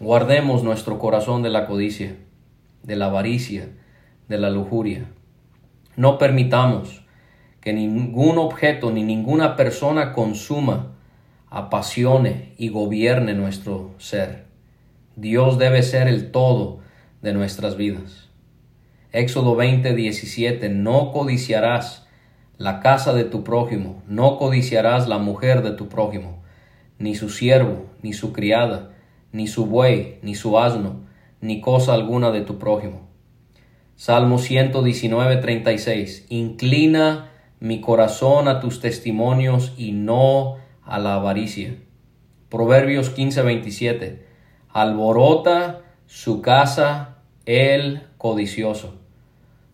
Guardemos 0.00 0.64
nuestro 0.64 0.98
corazón 0.98 1.42
de 1.42 1.50
la 1.50 1.66
codicia, 1.66 2.16
de 2.82 2.96
la 2.96 3.06
avaricia, 3.06 3.68
de 4.28 4.38
la 4.38 4.50
lujuria. 4.50 5.06
No 5.96 6.18
permitamos 6.18 7.02
que 7.60 7.72
ningún 7.72 8.38
objeto 8.38 8.90
ni 8.90 9.02
ninguna 9.02 9.56
persona 9.56 10.12
consuma, 10.12 10.92
apasione 11.48 12.54
y 12.56 12.68
gobierne 12.68 13.34
nuestro 13.34 13.90
ser. 13.98 14.46
Dios 15.16 15.58
debe 15.58 15.82
ser 15.82 16.08
el 16.08 16.30
todo 16.30 16.78
de 17.22 17.34
nuestras 17.34 17.76
vidas. 17.76 18.28
Éxodo 19.12 19.56
20, 19.56 19.94
17. 19.94 20.68
No 20.68 21.10
codiciarás 21.12 22.06
la 22.56 22.80
casa 22.80 23.12
de 23.12 23.24
tu 23.24 23.42
prójimo, 23.42 24.02
no 24.06 24.36
codiciarás 24.36 25.08
la 25.08 25.18
mujer 25.18 25.62
de 25.62 25.72
tu 25.72 25.88
prójimo, 25.88 26.42
ni 26.98 27.14
su 27.14 27.28
siervo, 27.28 27.86
ni 28.02 28.12
su 28.12 28.32
criada, 28.32 28.92
ni 29.32 29.46
su 29.46 29.66
buey, 29.66 30.18
ni 30.22 30.34
su 30.34 30.58
asno, 30.58 31.00
ni 31.40 31.60
cosa 31.60 31.94
alguna 31.94 32.30
de 32.30 32.42
tu 32.42 32.58
prójimo. 32.58 33.08
Salmo 33.96 34.38
119, 34.38 35.36
36. 35.36 36.26
Inclina 36.30 37.30
mi 37.60 37.80
corazón 37.80 38.48
a 38.48 38.60
tus 38.60 38.80
testimonios 38.80 39.74
y 39.76 39.92
no 39.92 40.56
a 40.84 40.98
la 40.98 41.14
avaricia. 41.14 41.76
Proverbios 42.48 43.10
15:27. 43.10 44.24
Alborota 44.70 45.82
su 46.06 46.40
casa 46.40 47.18
el 47.46 48.02
codicioso. 48.16 48.94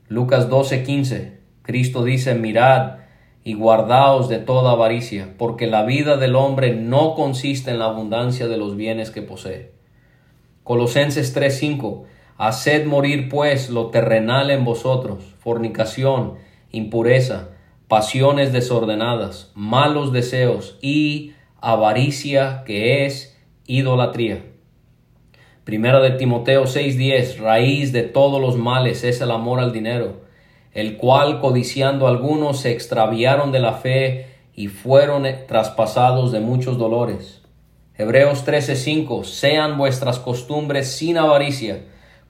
Lucas 0.08 0.48
12:15. 0.48 1.36
Cristo 1.62 2.04
dice, 2.04 2.34
mirad 2.34 2.98
y 3.44 3.54
guardaos 3.54 4.28
de 4.28 4.38
toda 4.38 4.72
avaricia, 4.72 5.34
porque 5.38 5.68
la 5.68 5.84
vida 5.84 6.16
del 6.16 6.34
hombre 6.34 6.74
no 6.74 7.14
consiste 7.14 7.70
en 7.70 7.78
la 7.78 7.86
abundancia 7.86 8.48
de 8.48 8.56
los 8.56 8.76
bienes 8.76 9.10
que 9.10 9.22
posee. 9.22 9.75
Colosenses 10.66 11.32
3:5. 11.32 12.06
Haced 12.38 12.86
morir 12.86 13.28
pues 13.28 13.70
lo 13.70 13.90
terrenal 13.90 14.50
en 14.50 14.64
vosotros, 14.64 15.36
fornicación, 15.38 16.38
impureza, 16.72 17.50
pasiones 17.86 18.52
desordenadas, 18.52 19.52
malos 19.54 20.12
deseos 20.12 20.76
y 20.82 21.34
avaricia 21.60 22.64
que 22.66 23.06
es 23.06 23.38
idolatría. 23.68 24.44
Primera 25.62 26.00
de 26.00 26.10
Timoteo 26.10 26.66
6:10, 26.66 27.38
raíz 27.38 27.92
de 27.92 28.02
todos 28.02 28.40
los 28.40 28.56
males 28.56 29.04
es 29.04 29.20
el 29.20 29.30
amor 29.30 29.60
al 29.60 29.72
dinero, 29.72 30.24
el 30.72 30.96
cual 30.96 31.38
codiciando 31.38 32.08
algunos 32.08 32.58
se 32.58 32.72
extraviaron 32.72 33.52
de 33.52 33.60
la 33.60 33.74
fe 33.74 34.26
y 34.52 34.66
fueron 34.66 35.28
traspasados 35.46 36.32
de 36.32 36.40
muchos 36.40 36.76
dolores. 36.76 37.45
Hebreos 37.98 38.44
13:5, 38.44 39.24
sean 39.24 39.78
vuestras 39.78 40.18
costumbres 40.18 40.92
sin 40.92 41.16
avaricia, 41.16 41.80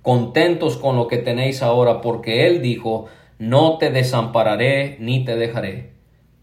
contentos 0.00 0.76
con 0.76 0.94
lo 0.94 1.08
que 1.08 1.18
tenéis 1.18 1.60
ahora, 1.60 2.00
porque 2.00 2.46
Él 2.46 2.62
dijo, 2.62 3.06
no 3.40 3.76
te 3.76 3.90
desampararé 3.90 4.96
ni 5.00 5.24
te 5.24 5.34
dejaré. 5.34 5.90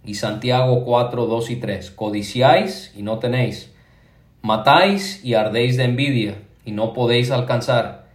Y 0.04 0.16
Santiago 0.16 0.84
4, 0.84 1.26
2 1.26 1.50
y 1.52 1.56
3. 1.56 1.92
Codiciáis 1.92 2.92
y 2.98 3.04
no 3.04 3.20
tenéis. 3.20 3.74
Matáis 4.42 5.24
y 5.24 5.36
ardéis 5.36 5.78
de 5.78 5.86
envidia 5.86 6.36
y 6.66 6.74
no 6.74 6.92
podéis 6.92 7.32
alcanzar. 7.32 8.10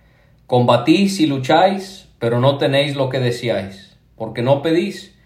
Combatís 0.47 1.21
y 1.21 1.27
lucháis, 1.27 2.11
pero 2.19 2.39
no 2.39 2.59
tenéis 2.59 2.97
lo 2.97 3.09
que 3.09 3.19
deseáis, 3.19 3.97
porque 4.15 4.43
no 4.43 4.61
pedís. 4.61 5.17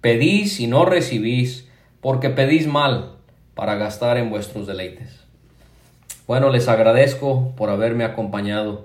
Pedís 0.00 0.60
y 0.60 0.68
no 0.68 0.84
recibís, 0.84 1.68
porque 2.00 2.30
pedís 2.30 2.68
mal, 2.68 3.15
para 3.56 3.76
gastar 3.76 4.18
en 4.18 4.28
vuestros 4.28 4.66
deleites. 4.66 5.18
Bueno, 6.26 6.50
les 6.50 6.68
agradezco 6.68 7.54
por 7.56 7.70
haberme 7.70 8.04
acompañado. 8.04 8.84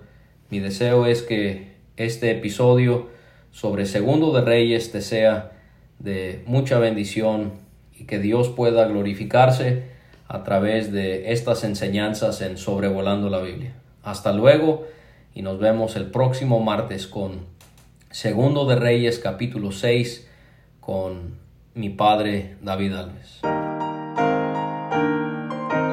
Mi 0.50 0.60
deseo 0.60 1.06
es 1.06 1.22
que 1.22 1.76
este 1.98 2.32
episodio 2.32 3.10
sobre 3.52 3.86
Segundo 3.86 4.32
de 4.32 4.42
Reyes 4.42 4.92
te 4.92 5.02
sea 5.02 5.52
de 6.00 6.42
mucha 6.46 6.80
bendición 6.80 7.52
y 8.00 8.06
que 8.06 8.18
Dios 8.18 8.48
pueda 8.48 8.88
glorificarse 8.88 9.84
a 10.30 10.44
través 10.44 10.94
de 10.94 11.34
estas 11.34 11.66
enseñanzas 11.66 12.42
en 12.42 12.58
Sobrevolando 12.58 13.30
la 13.30 13.42
Biblia. 13.42 13.74
Hasta 14.04 14.32
luego 14.32 14.88
y 15.36 15.42
nos 15.42 15.60
vemos 15.60 15.98
el 15.98 16.06
próximo 16.06 16.62
martes 16.62 17.08
con 17.08 17.46
Segundo 18.10 18.66
de 18.66 18.78
Reyes 18.78 19.20
capítulo 19.20 19.74
6 19.74 20.30
con 20.80 21.36
mi 21.74 21.90
padre 21.90 22.56
David 22.62 22.94
Alves. 22.94 23.61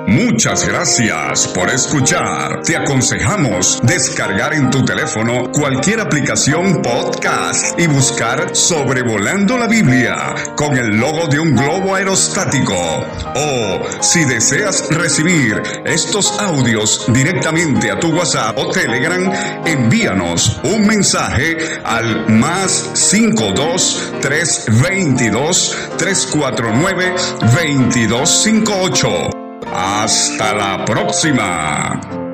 Muchas 0.08 0.66
gracias 0.66 1.46
por 1.48 1.68
escuchar. 1.68 2.62
Te 2.62 2.78
aconsejamos 2.78 3.78
descargar 3.82 4.54
en 4.54 4.70
tu 4.70 4.82
teléfono 4.82 5.52
cualquier 5.52 6.00
aplicación 6.00 6.80
podcast 6.80 7.78
y 7.78 7.86
buscar 7.88 8.56
Sobrevolando 8.56 9.58
la 9.58 9.66
Biblia 9.66 10.34
con 10.56 10.78
el 10.78 10.96
logo 10.96 11.26
de 11.26 11.38
un 11.38 11.54
globo 11.54 11.94
aerostático. 11.94 12.74
O 13.34 13.82
si 14.00 14.24
deseas 14.24 14.88
recibir 14.92 15.60
estos 15.84 16.40
audios 16.40 17.04
directamente 17.08 17.90
a 17.90 18.00
tu 18.00 18.08
WhatsApp 18.08 18.56
o 18.56 18.70
Telegram, 18.70 19.30
envíanos 19.66 20.58
un 20.64 20.86
mensaje 20.86 21.82
al 21.84 22.30
más 22.30 22.92
52 22.94 24.14
322 24.22 25.76
349 25.98 27.12
2258. 27.42 29.47
Hasta 29.74 30.54
la 30.54 30.84
próxima. 30.84 32.27